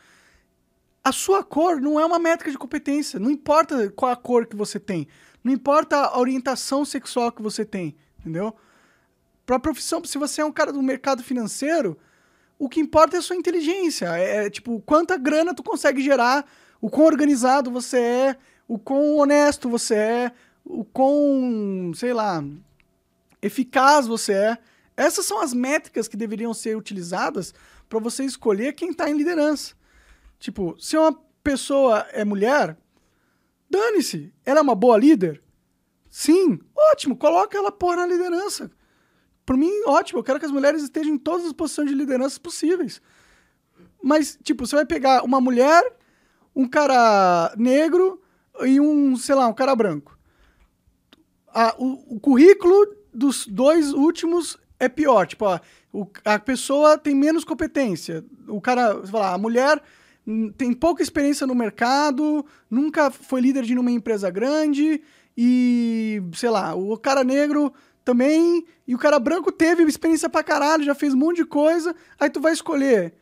[1.09, 3.19] A sua cor não é uma métrica de competência.
[3.19, 5.09] Não importa qual a cor que você tem.
[5.43, 7.97] Não importa a orientação sexual que você tem.
[8.21, 8.55] Entendeu?
[9.47, 11.97] Pra profissão, se você é um cara do mercado financeiro,
[12.59, 14.19] o que importa é a sua inteligência.
[14.19, 16.45] É, é, tipo, quanta grana tu consegue gerar,
[16.79, 18.37] o quão organizado você é,
[18.69, 20.33] o quão honesto você é,
[20.63, 22.45] o quão, sei lá,
[23.41, 24.59] eficaz você é.
[24.95, 27.55] Essas são as métricas que deveriam ser utilizadas
[27.89, 29.78] para você escolher quem está em liderança.
[30.39, 31.13] Tipo, se uma
[31.43, 32.77] pessoa é mulher,
[33.69, 34.33] dane-se.
[34.45, 35.43] Ela é uma boa líder?
[36.11, 36.59] Sim,
[36.93, 38.71] ótimo, coloca ela porra na liderança.
[39.45, 42.39] Por mim, ótimo, eu quero que as mulheres estejam em todas as posições de liderança
[42.41, 43.01] possíveis.
[44.03, 45.93] Mas, tipo, você vai pegar uma mulher,
[46.55, 48.21] um cara negro
[48.61, 50.19] e um, sei lá, um cara branco.
[51.49, 55.27] A- o, o currículo dos dois últimos é pior.
[55.27, 55.47] Tipo,
[55.93, 58.25] o- a pessoa tem menos competência.
[58.47, 59.83] O cara, você fala, a mulher
[60.57, 65.01] tem pouca experiência no mercado, nunca foi líder de uma empresa grande
[65.37, 67.73] e, sei lá, o cara negro
[68.05, 71.95] também e o cara branco teve experiência pra caralho, já fez um monte de coisa.
[72.19, 73.15] Aí tu vai escolher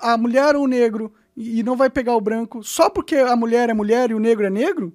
[0.00, 3.68] a mulher ou o negro e não vai pegar o branco só porque a mulher
[3.70, 4.92] é mulher e o negro é negro?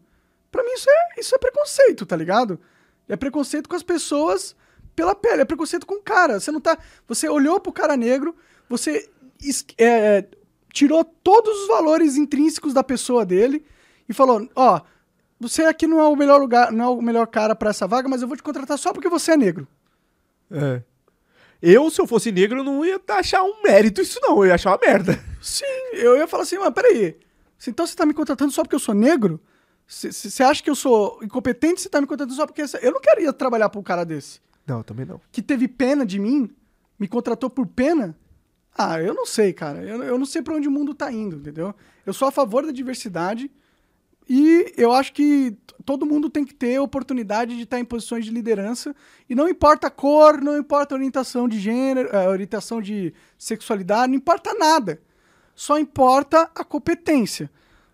[0.51, 2.59] Pra mim isso é, isso é preconceito, tá ligado?
[3.07, 4.55] É preconceito com as pessoas
[4.95, 6.39] pela pele, é preconceito com o cara.
[6.39, 6.77] Você não tá.
[7.07, 8.35] Você olhou pro cara negro,
[8.69, 9.09] você
[9.43, 10.25] es- é,
[10.75, 13.65] tirou todos os valores intrínsecos da pessoa dele
[14.07, 14.81] e falou: ó,
[15.39, 18.09] você aqui não é o melhor lugar, não é o melhor cara pra essa vaga,
[18.09, 19.65] mas eu vou te contratar só porque você é negro.
[20.51, 20.83] É.
[21.61, 24.37] Eu, se eu fosse negro, não ia achar um mérito isso, não.
[24.39, 25.17] Eu ia achar uma merda.
[25.41, 25.63] Sim,
[25.93, 27.17] eu ia falar assim, mas peraí.
[27.65, 29.41] Então você tá me contratando só porque eu sou negro?
[29.87, 31.81] Você acha que eu sou incompetente?
[31.81, 32.63] Você tá me contratando só porque.
[32.81, 34.41] Eu não queria trabalhar pra um cara desse.
[34.67, 35.21] Não, também não.
[35.31, 36.49] que teve pena de mim,
[36.99, 38.17] me contratou por pena,
[38.77, 39.81] Ah, eu não sei, cara.
[39.83, 41.73] Eu, eu não sei pra onde o mundo tá indo, entendeu?
[42.05, 43.49] Eu sou a favor da diversidade
[44.27, 45.55] e eu acho que
[45.85, 48.93] todo mundo tem que ter oportunidade de estar em posições de liderança.
[49.29, 54.11] E não importa a cor, não importa a orientação de gênero, a orientação de sexualidade,
[54.11, 55.01] não importa nada.
[55.53, 57.49] Só importa a competência.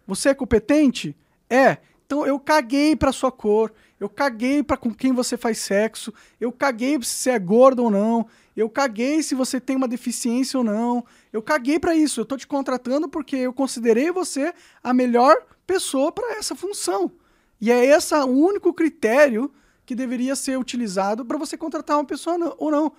[0.07, 1.15] Você é competente?
[1.49, 1.77] É.
[2.05, 6.51] Então eu caguei pra sua cor, eu caguei pra com quem você faz sexo, eu
[6.51, 10.63] caguei se você é gordo ou não, eu caguei se você tem uma deficiência ou
[10.63, 11.05] não.
[11.31, 12.21] Eu caguei pra isso.
[12.21, 15.35] Eu tô te contratando porque eu considerei você a melhor
[15.65, 17.11] pessoa pra essa função.
[17.59, 19.51] E é esse o único critério
[19.85, 22.91] que deveria ser utilizado pra você contratar uma pessoa ou não.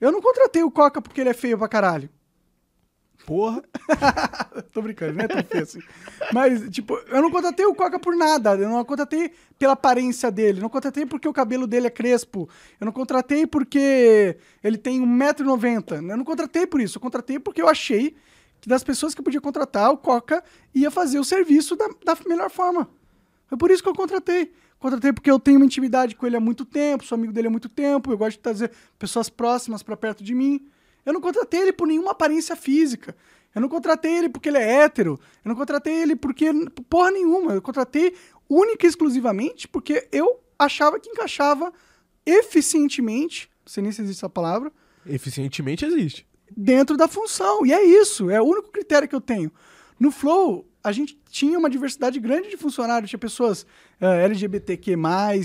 [0.00, 2.10] Eu não contratei o Coca porque ele é feio pra caralho.
[3.28, 3.62] Porra.
[4.72, 5.80] Tô brincando, não é tão feio assim.
[6.32, 8.54] Mas, tipo, eu não contratei o Coca por nada.
[8.54, 10.60] Eu não contratei pela aparência dele.
[10.60, 12.48] Eu não contratei porque o cabelo dele é crespo.
[12.80, 16.08] Eu não contratei porque ele tem 1,90m.
[16.08, 16.96] Eu não contratei por isso.
[16.96, 18.16] Eu contratei porque eu achei
[18.62, 20.42] que das pessoas que eu podia contratar, o Coca
[20.74, 22.88] ia fazer o serviço da, da melhor forma.
[23.46, 24.50] Foi por isso que eu contratei.
[24.78, 27.50] Contratei porque eu tenho uma intimidade com ele há muito tempo, sou amigo dele há
[27.50, 30.66] muito tempo, eu gosto de trazer pessoas próximas pra perto de mim.
[31.04, 33.16] Eu não contratei ele por nenhuma aparência física.
[33.54, 35.18] Eu não contratei ele porque ele é hétero.
[35.44, 36.46] Eu não contratei ele porque
[36.88, 37.52] porra nenhuma.
[37.54, 38.14] Eu contratei
[38.48, 41.72] única e exclusivamente porque eu achava que encaixava
[42.26, 44.72] eficientemente, não sei nem se existe essa palavra,
[45.06, 46.26] Eficientemente existe.
[46.56, 47.64] dentro da função.
[47.64, 49.50] E é isso, é o único critério que eu tenho.
[49.98, 53.10] No Flow, a gente tinha uma diversidade grande de funcionários.
[53.10, 53.66] Tinha pessoas
[54.00, 54.96] eh, LGBTQ+,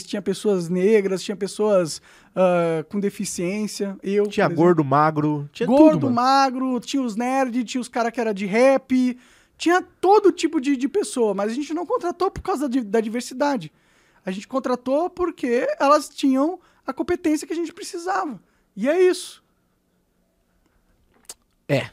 [0.05, 2.01] tinha pessoas negras, tinha pessoas
[2.35, 3.97] ah, com deficiência.
[4.01, 8.19] Eu, Tinha gordo, magro, tinha gordo, tudo, magro, tinha os nerds, tinha os caras que
[8.19, 9.17] era de rap,
[9.57, 13.71] tinha todo tipo de, de pessoa, mas a gente não contratou por causa da diversidade.
[14.25, 18.41] A gente contratou porque elas tinham a competência que a gente precisava.
[18.75, 19.43] E é isso.
[21.67, 21.89] É.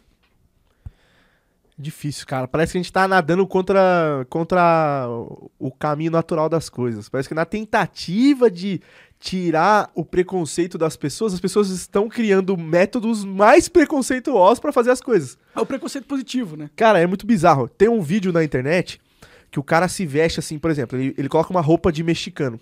[1.80, 2.46] Difícil, cara.
[2.46, 5.08] Parece que a gente tá nadando contra, contra
[5.58, 7.08] o caminho natural das coisas.
[7.08, 8.82] Parece que na tentativa de
[9.18, 15.00] tirar o preconceito das pessoas, as pessoas estão criando métodos mais preconceituosos pra fazer as
[15.00, 15.38] coisas.
[15.56, 16.68] É o preconceito positivo, né?
[16.76, 17.66] Cara, é muito bizarro.
[17.66, 19.00] Tem um vídeo na internet
[19.50, 22.60] que o cara se veste assim, por exemplo, ele, ele coloca uma roupa de mexicano.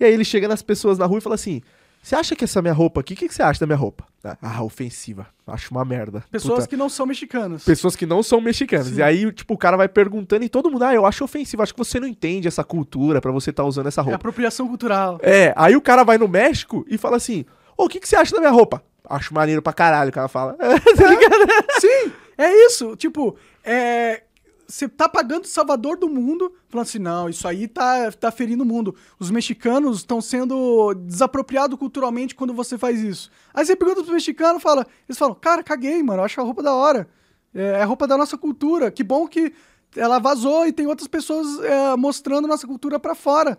[0.00, 1.60] E aí ele chega nas pessoas na rua e fala assim:
[2.06, 4.06] Você acha que essa minha roupa aqui, o que, que você acha da minha roupa?
[4.40, 5.26] Ah, ofensiva.
[5.44, 6.22] Acho uma merda.
[6.30, 6.68] Pessoas Puta.
[6.68, 7.64] que não são mexicanas.
[7.64, 8.86] Pessoas que não são mexicanas.
[8.86, 8.98] Sim.
[8.98, 11.72] E aí, tipo, o cara vai perguntando e todo mundo, ah, eu acho ofensivo, acho
[11.74, 14.14] que você não entende essa cultura pra você estar usando essa É roupa.
[14.18, 15.18] apropriação cultural.
[15.20, 17.44] É, aí o cara vai no México e fala assim:
[17.76, 18.84] Ô, o que, que você acha da minha roupa?
[19.10, 20.52] Acho maneiro pra caralho, o cara fala.
[20.54, 21.44] tá ligado?
[21.80, 22.94] Sim, é isso.
[22.94, 24.22] Tipo, é.
[24.66, 28.64] Você tá pagando o salvador do mundo, falando assim, não, isso aí tá, tá ferindo
[28.64, 28.94] o mundo.
[29.18, 33.30] Os mexicanos estão sendo desapropriados culturalmente quando você faz isso.
[33.54, 36.74] Aí você pergunta pros mexicanos, fala, eles falam, cara, caguei, mano, acho a roupa da
[36.74, 37.08] hora.
[37.54, 38.90] É, é roupa da nossa cultura.
[38.90, 39.52] Que bom que
[39.94, 43.56] ela vazou e tem outras pessoas é, mostrando nossa cultura pra fora.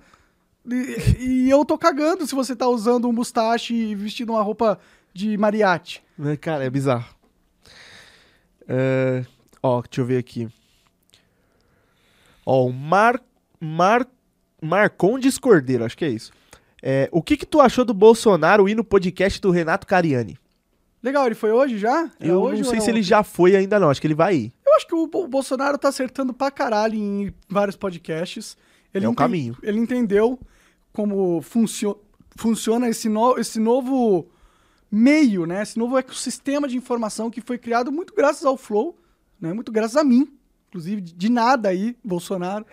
[0.66, 4.78] E, e eu tô cagando se você tá usando um mustache e vestindo uma roupa
[5.14, 6.02] de mariachi.
[6.18, 7.06] Né, Cara, é bizarro.
[8.68, 9.24] É,
[9.62, 10.48] Ó, deixa eu ver aqui.
[12.50, 13.22] Ó, o Mar...
[13.60, 14.08] Mar...
[14.62, 16.32] Marcondes Cordeiro, acho que é isso.
[16.82, 20.38] É, o que que tu achou do Bolsonaro ir no podcast do Renato Cariani?
[21.04, 22.06] Legal, ele foi hoje já?
[22.20, 24.36] É Eu hoje não sei se ele já foi ainda não, acho que ele vai
[24.36, 24.54] ir.
[24.66, 28.58] Eu acho que o, Bo- o Bolsonaro tá acertando pra caralho em vários podcasts.
[28.94, 29.58] Ele É enten- caminho.
[29.62, 30.40] Ele entendeu
[30.94, 31.98] como funcio
[32.36, 34.28] funciona esse, no- esse novo
[34.92, 35.62] meio, né?
[35.64, 38.98] Esse novo ecossistema de informação que foi criado muito graças ao Flow,
[39.40, 39.54] né?
[39.54, 40.28] Muito graças a mim.
[40.70, 42.66] Inclusive, de- nada aí, Bolsonaro.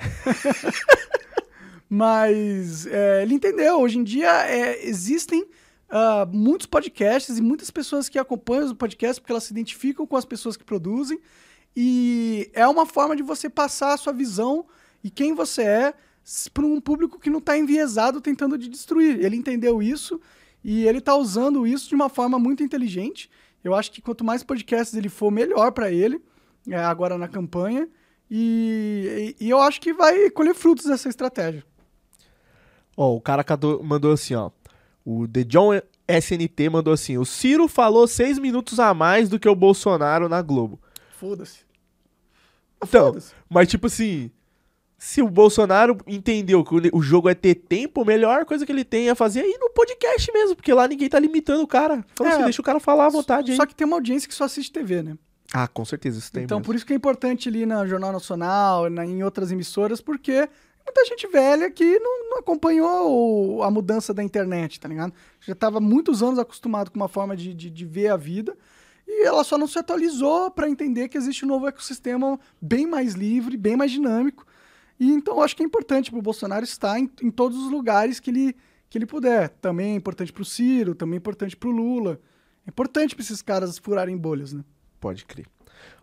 [1.88, 3.80] Mas é, ele entendeu.
[3.80, 5.46] Hoje em dia é, existem
[5.88, 10.16] ah, muitos podcasts e muitas pessoas que acompanham os podcasts porque elas se identificam com
[10.16, 11.20] as pessoas que produzem.
[11.76, 14.66] E é uma forma de você passar a sua visão
[15.02, 15.94] e quem você é
[16.52, 19.24] para um público que não está enviesado tentando te destruir.
[19.24, 20.20] Ele entendeu isso
[20.64, 23.30] e ele está usando isso de uma forma muito inteligente.
[23.62, 26.20] Eu acho que quanto mais podcasts ele for, melhor para ele,
[26.68, 27.88] é, agora na campanha.
[28.30, 31.64] E, e- e eu acho que vai colher frutos dessa estratégia.
[32.96, 33.44] Ó, o cara
[33.82, 34.50] mandou assim, ó.
[35.04, 35.70] O The John
[36.08, 40.40] SNT mandou assim: o Ciro falou seis minutos a mais do que o Bolsonaro na
[40.40, 40.80] Globo.
[41.18, 41.60] Foda-se.
[42.82, 43.32] Então, Foda-se.
[43.48, 44.30] mas tipo assim,
[44.98, 48.84] se o Bolsonaro entendeu que o- jogo é ter tempo, a melhor coisa que ele
[48.84, 52.04] tem é fazer aí no podcast mesmo, porque lá ninguém tá limitando o cara.
[52.16, 53.56] Fala É, assim, deixa o cara falar à vontade aí.
[53.56, 55.18] Só que tem uma audiência que só assiste TV, né?
[55.56, 56.66] Ah, com certeza, isso tem então, mesmo.
[56.66, 60.48] por isso que é importante ali na Jornal Nacional, na- em outras emissoras, porque
[60.84, 65.12] muita gente velha que não, não acompanhou o- a mudança da internet, tá ligado?
[65.40, 68.56] Já estava muitos anos acostumado com uma forma de, de, de ver a vida.
[69.06, 73.12] E ela só não se atualizou para entender que existe um novo ecossistema bem mais
[73.14, 74.44] livre, bem mais dinâmico.
[74.98, 77.70] E então eu acho que é importante para o Bolsonaro estar em, em, todos os
[77.70, 78.56] lugares que ele,
[78.90, 79.50] que ele puder.
[79.60, 82.18] Também é importante para o Ciro, também é importante para o Lula.
[82.66, 84.64] É importante para esses caras furarem bolhas, né?
[85.04, 85.44] Pode crer.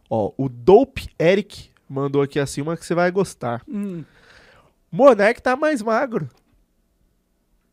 [0.07, 3.63] Ó, o Dope Eric mandou aqui assim uma que você vai gostar.
[3.67, 4.03] Hum.
[4.91, 6.29] Monark tá mais magro.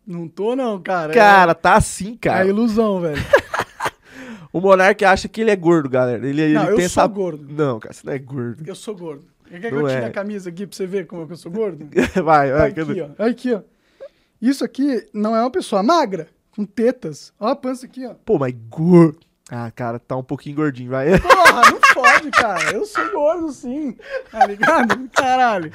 [0.06, 1.12] Não tô, não, cara.
[1.12, 1.54] Cara, é...
[1.54, 2.46] tá assim, cara.
[2.46, 3.20] É ilusão, velho.
[4.50, 6.26] o Monark acha que ele é gordo, galera.
[6.26, 7.02] Ele, não, ele eu pensa...
[7.02, 7.46] sou gordo.
[7.46, 8.64] Não, cara, você não é gordo.
[8.66, 9.26] Eu sou gordo.
[9.50, 10.06] Quer que não eu tire é.
[10.06, 11.90] a camisa aqui pra você ver como é que eu sou gordo?
[12.24, 12.70] vai, vai.
[12.70, 13.22] Aqui, ó.
[13.22, 13.60] Aqui, ó.
[14.40, 17.34] Isso aqui não é uma pessoa magra, com tetas.
[17.38, 18.14] Ó a pança aqui, ó.
[18.24, 19.27] Pô, mas gordo.
[19.50, 21.18] Ah, cara, tá um pouquinho gordinho, vai.
[21.18, 22.70] Porra, não pode, cara.
[22.72, 23.96] Eu sou gordo, sim.
[24.30, 25.08] Tá ligado?
[25.10, 25.72] Caralho.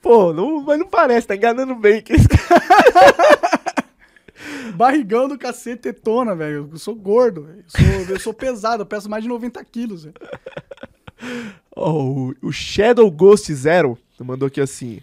[0.00, 2.00] Pô, não, mas não parece, tá enganando bem.
[2.00, 2.28] Que esse
[4.74, 6.70] Barrigão do cacete tetona, velho.
[6.72, 10.14] Eu sou gordo, eu sou, eu sou pesado, eu peso mais de 90 quilos, velho.
[11.74, 15.00] Oh, o Shadow Ghost Zero mandou aqui assim.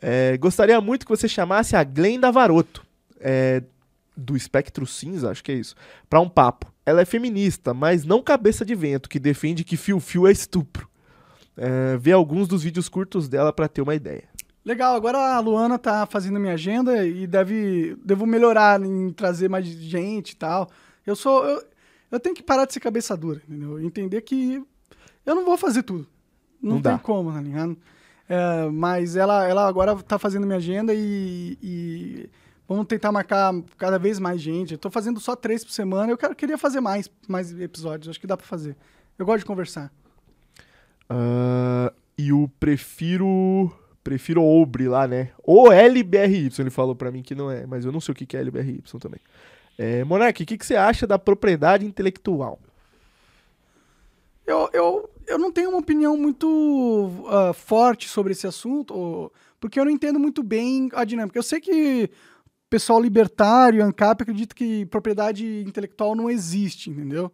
[0.00, 2.84] É, gostaria muito que você chamasse a Glenda Varoto.
[3.18, 3.62] É,
[4.16, 5.74] do espectro cinza, acho que é isso,
[6.08, 6.72] para um papo.
[6.86, 10.88] Ela é feminista, mas não cabeça de vento, que defende que fio-fio é estupro.
[11.56, 14.24] É, vê alguns dos vídeos curtos dela para ter uma ideia.
[14.64, 19.66] Legal, agora a Luana tá fazendo minha agenda e deve devo melhorar em trazer mais
[19.66, 20.70] gente e tal.
[21.06, 21.62] Eu sou eu,
[22.10, 23.78] eu tenho que parar de ser cabeça dura, entendeu?
[23.80, 24.62] Entender que
[25.26, 26.06] eu não vou fazer tudo.
[26.62, 26.98] Não, não tem dá.
[26.98, 27.76] como, tá ligado?
[28.26, 32.30] É, mas ela, ela agora tá fazendo minha agenda e, e
[32.66, 34.76] Vamos tentar marcar cada vez mais gente.
[34.76, 36.10] Tô fazendo só três por semana.
[36.10, 38.08] Eu quero, queria fazer mais, mais episódios.
[38.08, 38.76] Acho que dá para fazer.
[39.18, 39.92] Eu gosto de conversar.
[41.10, 43.70] Uh, e o prefiro.
[44.02, 45.30] Prefiro Obre lá, né?
[45.42, 48.36] Ou LBRY, ele falou para mim que não é, mas eu não sei o que
[48.36, 49.20] é LBRY também.
[49.78, 52.58] É, Monark, o que, que você acha da propriedade intelectual?
[54.46, 59.86] Eu, eu, eu não tenho uma opinião muito uh, forte sobre esse assunto, porque eu
[59.86, 61.38] não entendo muito bem a dinâmica.
[61.38, 62.10] Eu sei que
[62.74, 67.30] pessoal libertário, ANCAP, acredita que propriedade intelectual não existe, entendeu?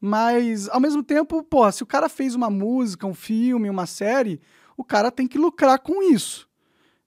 [0.00, 4.40] Mas, ao mesmo tempo, pô, se o cara fez uma música, um filme, uma série,
[4.78, 6.48] o cara tem que lucrar com isso.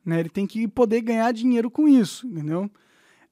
[0.05, 0.19] Né?
[0.19, 2.69] Ele tem que poder ganhar dinheiro com isso, entendeu?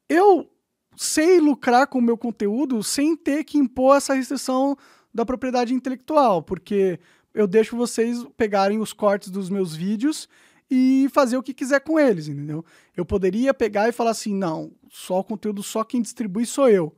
[0.10, 0.50] Eu
[0.96, 4.76] sei lucrar com o meu conteúdo sem ter que impor essa restrição
[5.14, 7.00] da propriedade intelectual, porque
[7.32, 10.28] eu deixo vocês pegarem os cortes dos meus vídeos
[10.74, 12.64] e fazer o que quiser com eles, entendeu?
[12.96, 16.96] Eu poderia pegar e falar assim, não, só o conteúdo, só quem distribui sou eu.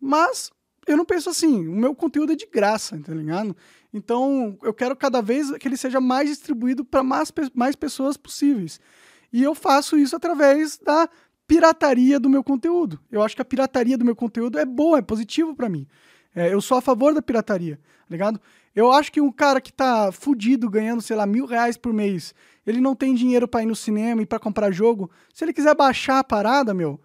[0.00, 0.52] Mas
[0.86, 3.56] eu não penso assim, o meu conteúdo é de graça, tá ligado?
[3.92, 8.80] Então eu quero cada vez que ele seja mais distribuído para mais, mais pessoas possíveis.
[9.32, 11.08] E eu faço isso através da
[11.48, 13.00] pirataria do meu conteúdo.
[13.10, 15.88] Eu acho que a pirataria do meu conteúdo é boa, é positivo para mim.
[16.36, 18.40] É, eu sou a favor da pirataria, tá ligado?
[18.78, 22.32] Eu acho que um cara que tá fudido ganhando, sei lá, mil reais por mês,
[22.64, 25.10] ele não tem dinheiro para ir no cinema e para comprar jogo.
[25.34, 27.00] Se ele quiser baixar a parada, meu,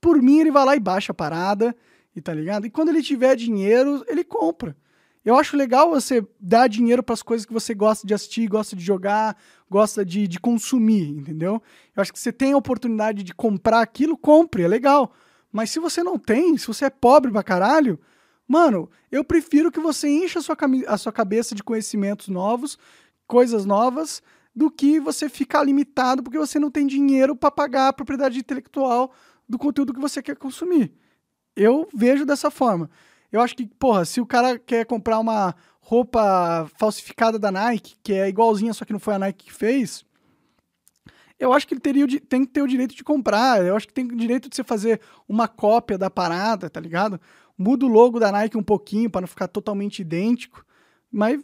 [0.00, 1.72] por mim ele vai lá e baixa a parada,
[2.16, 2.66] e tá ligado?
[2.66, 4.76] E quando ele tiver dinheiro, ele compra.
[5.24, 8.74] Eu acho legal você dar dinheiro para as coisas que você gosta de assistir, gosta
[8.74, 9.36] de jogar,
[9.70, 11.62] gosta de, de consumir, entendeu?
[11.94, 15.12] Eu acho que você tem a oportunidade de comprar aquilo, compre, é legal.
[15.52, 18.00] Mas se você não tem, se você é pobre pra caralho,
[18.46, 22.78] Mano, eu prefiro que você encha a sua, a sua cabeça de conhecimentos novos,
[23.26, 24.22] coisas novas,
[24.54, 29.12] do que você ficar limitado porque você não tem dinheiro para pagar a propriedade intelectual
[29.48, 30.92] do conteúdo que você quer consumir.
[31.56, 32.90] Eu vejo dessa forma.
[33.30, 38.12] Eu acho que, porra, se o cara quer comprar uma roupa falsificada da Nike, que
[38.12, 40.04] é igualzinha, só que não foi a Nike que fez,
[41.38, 43.64] eu acho que ele teria, tem que ter o direito de comprar.
[43.64, 47.20] Eu acho que tem o direito de você fazer uma cópia da parada, tá ligado?
[47.62, 50.64] Muda o logo da Nike um pouquinho para não ficar totalmente idêntico,
[51.10, 51.40] mas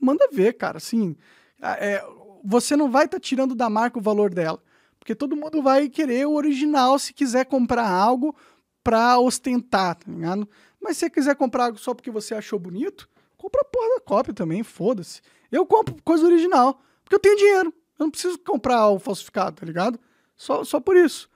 [0.00, 1.16] manda ver, cara, assim,
[1.62, 2.04] é,
[2.44, 4.60] você não vai estar tá tirando da marca o valor dela,
[4.98, 8.34] porque todo mundo vai querer o original se quiser comprar algo
[8.82, 10.48] para ostentar, tá ligado?
[10.80, 14.00] Mas se você quiser comprar algo só porque você achou bonito, compra a porra da
[14.00, 15.20] cópia também, foda-se.
[15.52, 17.74] Eu compro coisa original, porque eu tenho dinheiro.
[17.98, 20.00] Eu não preciso comprar o falsificado, tá ligado?
[20.36, 21.28] Só, só por isso.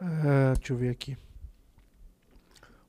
[0.00, 1.16] Uh, deixa eu ver aqui.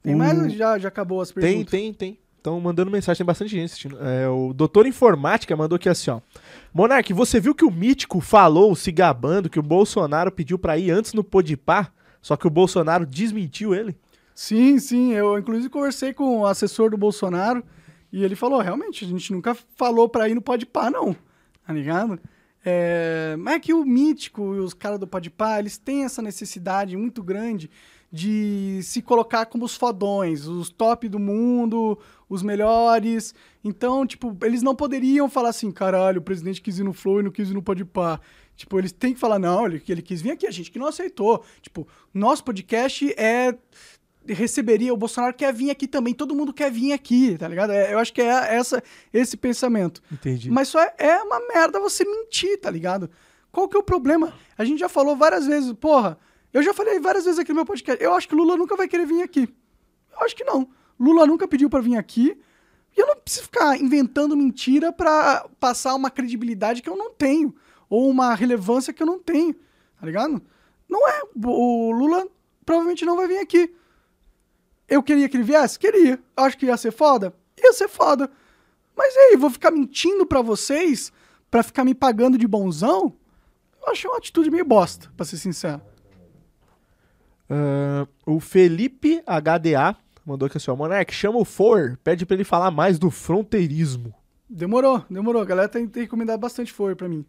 [0.04, 0.18] Tem o...
[0.18, 1.72] mais ou já, já acabou as perguntas?
[1.72, 2.20] Tem, tem, tem.
[2.38, 3.98] Estão mandando mensagem, tem bastante gente assistindo.
[4.02, 6.22] É, o doutor Informática mandou aqui assim, ó.
[6.74, 10.92] Monark, você viu que o Mítico falou, se gabando, que o Bolsonaro pediu pra ir
[10.92, 11.92] antes no Podipar,
[12.22, 13.98] só que o Bolsonaro desmentiu ele?
[14.34, 15.14] Sim, sim.
[15.14, 17.64] Eu, inclusive, conversei com o assessor do Bolsonaro
[18.14, 21.16] e ele falou, realmente, a gente nunca falou pra ir no Podipar, não.
[21.66, 22.18] Tá ligado?
[22.70, 26.98] É, mas é que o Mítico e os caras do Podpah, eles têm essa necessidade
[26.98, 27.72] muito grande
[28.12, 31.98] de se colocar como os fodões, os top do mundo,
[32.28, 33.34] os melhores.
[33.64, 37.24] Então, tipo, eles não poderiam falar assim, caralho, o presidente quis ir no Flow e
[37.24, 38.20] não quis ir no Podpah.
[38.58, 40.88] Tipo, eles têm que falar, não, ele, ele quis vir aqui, a gente que não
[40.88, 41.46] aceitou.
[41.62, 43.58] Tipo, nosso podcast é
[44.34, 47.72] receberia, o Bolsonaro quer vir aqui também, todo mundo quer vir aqui, tá ligado?
[47.72, 48.82] É, eu acho que é essa,
[49.14, 50.02] esse pensamento.
[50.12, 50.50] Entendi.
[50.50, 53.10] Mas só é, é uma merda você mentir, tá ligado?
[53.52, 54.34] Qual que é o problema?
[54.58, 56.18] A gente já falou várias vezes, porra,
[56.54, 58.88] eu já falei várias vezes aqui no meu podcast, eu acho que Lula nunca vai
[58.88, 59.50] querer vir aqui.
[60.12, 60.70] Eu acho que não.
[61.00, 62.38] Lula nunca pediu para vir aqui,
[62.96, 67.54] e eu não preciso ficar inventando mentira para passar uma credibilidade que eu não tenho,
[67.90, 69.54] ou uma relevância que eu não tenho,
[70.00, 70.42] tá ligado?
[70.90, 71.22] Não é.
[71.46, 72.28] O Lula
[72.66, 73.74] provavelmente não vai vir aqui.
[74.88, 75.78] Eu queria que ele viesse?
[75.78, 76.20] Queria.
[76.36, 77.34] Acho que ia ser foda?
[77.58, 78.30] Ia ser foda.
[78.96, 81.12] Mas e aí, vou ficar mentindo para vocês
[81.52, 83.14] para ficar me pagando de bonzão?
[83.82, 85.82] Eu achei uma atitude meio bosta, pra ser sincero.
[87.50, 92.44] Uh, o Felipe HDA mandou aqui assim, ó, Monark, chama o For, pede pra ele
[92.44, 94.14] falar mais do fronteirismo.
[94.50, 95.42] Demorou, demorou.
[95.42, 97.26] A galera tem, tem recomendado bastante For pra mim.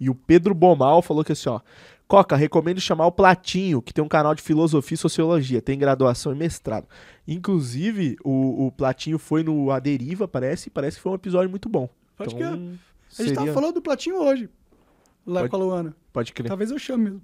[0.00, 1.60] E o Pedro Bomal falou que assim, ó,
[2.06, 6.32] Coca, recomendo chamar o Platinho, que tem um canal de filosofia e sociologia, tem graduação
[6.32, 6.86] e mestrado.
[7.26, 11.68] Inclusive, o, o Platinho foi no A Deriva, parece, parece que foi um episódio muito
[11.68, 11.88] bom.
[12.16, 12.78] Pode então, crer.
[13.18, 14.48] A gente tava falando do Platinho hoje,
[15.26, 15.96] lá Pode- com a Luana.
[16.12, 16.48] Pode crer.
[16.48, 17.22] Talvez eu chame mesmo.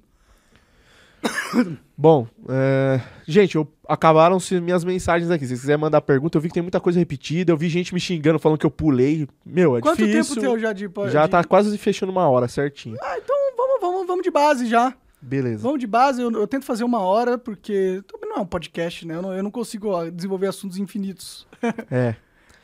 [1.96, 3.70] Bom, é, gente, eu...
[3.86, 5.44] acabaram-se minhas mensagens aqui.
[5.44, 7.52] Se vocês quiserem mandar pergunta, eu vi que tem muita coisa repetida.
[7.52, 9.28] Eu vi gente me xingando, falando que eu pulei.
[9.44, 10.36] Meu, é Quanto difícil.
[10.36, 10.88] tempo teu já de...
[11.10, 12.96] Já de- tá quase fechando uma hora, certinho.
[13.02, 13.36] Ah, então
[13.80, 14.94] vamos, vamos, vamos de base já.
[15.22, 15.62] Beleza.
[15.62, 19.06] Vamos de base, eu, eu tento fazer uma hora, porque também não é um podcast,
[19.06, 19.16] né?
[19.16, 21.46] Eu não, eu não consigo ó, desenvolver assuntos infinitos.
[21.90, 22.14] É.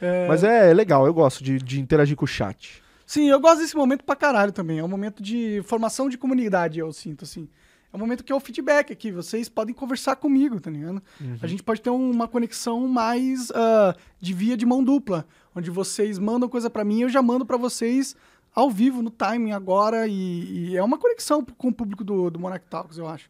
[0.01, 2.83] É, Mas é legal, eu gosto de, de interagir com o chat.
[3.07, 4.79] Sim, eu gosto desse momento pra caralho também.
[4.79, 7.49] É um momento de formação de comunidade, eu sinto, assim.
[7.91, 9.11] É um momento que é o feedback aqui.
[9.11, 11.03] Vocês podem conversar comigo, tá ligado?
[11.41, 15.71] A gente pode ter um- uma conexão mais ah, de via de mão dupla, onde
[15.71, 18.15] vocês mandam coisa pra mim e eu já mando pra vocês
[18.57, 20.09] ao vivo, no timing agora.
[20.09, 23.29] E, e é uma conexão com o público do, do Monarch Talks, eu acho.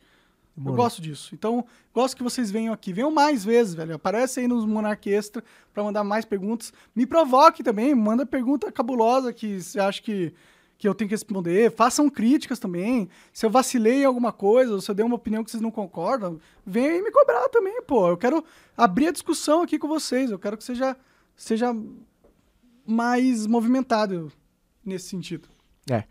[0.64, 1.34] Eu gosto disso.
[1.34, 2.90] Então, gosto que vocês venham aqui.
[2.90, 3.96] Venham mais vezes, velho.
[3.96, 6.72] Aparece aí nos Monarch Extra pra mandar mais perguntas.
[6.94, 7.94] Me provoque também.
[7.94, 10.32] Manda pergunta cabulosa que você acha que,
[10.78, 11.70] que eu tenho que responder.
[11.70, 13.06] Façam críticas também.
[13.34, 15.70] Se eu vacilei em alguma coisa, ou se eu dei uma opinião que vocês não
[15.70, 18.08] concordam, venha aí me cobrar também, pô.
[18.08, 18.42] Eu quero
[18.74, 20.30] abrir a discussão aqui com vocês.
[20.30, 20.96] Eu quero que seja,
[21.36, 21.76] seja
[22.86, 24.32] mais movimentado
[24.88, 25.48] nesse sentido.
[25.90, 26.02] É.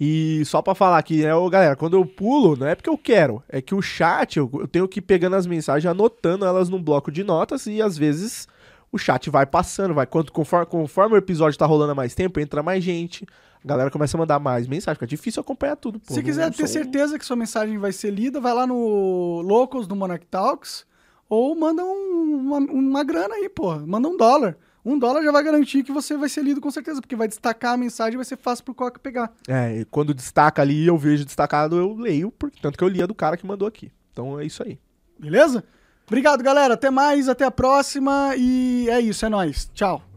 [0.00, 2.96] E só pra falar aqui, né, ô, galera, quando eu pulo, não é porque eu
[2.98, 6.68] quero, é que o chat, eu, eu tenho que ir pegando as mensagens, anotando elas
[6.68, 8.46] num bloco de notas e às vezes
[8.92, 12.38] o chat vai passando, vai quanto conforme, conforme o episódio tá rolando há mais tempo,
[12.38, 13.26] entra mais gente,
[13.64, 15.98] a galera começa a mandar mais mensagens, fica difícil acompanhar tudo.
[15.98, 18.66] pô, Se quiser não ter sou certeza que sua mensagem vai ser lida, vai lá
[18.68, 20.86] no Locals do Monarch Talks
[21.28, 23.74] ou manda um- uma, uma grana aí, pô.
[23.80, 24.56] Manda um dólar.
[24.84, 27.72] Um dólar já vai garantir que você vai ser lido com certeza, porque vai destacar
[27.72, 29.32] a mensagem e vai ser fácil pro Coca pegar.
[29.48, 33.06] É, e quando destaca ali, eu vejo destacado, eu leio, porque, tanto que eu lia
[33.06, 33.90] do cara que mandou aqui.
[34.12, 34.78] Então é isso aí.
[35.18, 35.64] Beleza?
[36.06, 36.74] Obrigado, galera.
[36.74, 38.34] Até mais, até a próxima.
[38.36, 39.70] E é isso, é nóis.
[39.72, 40.13] Tchau.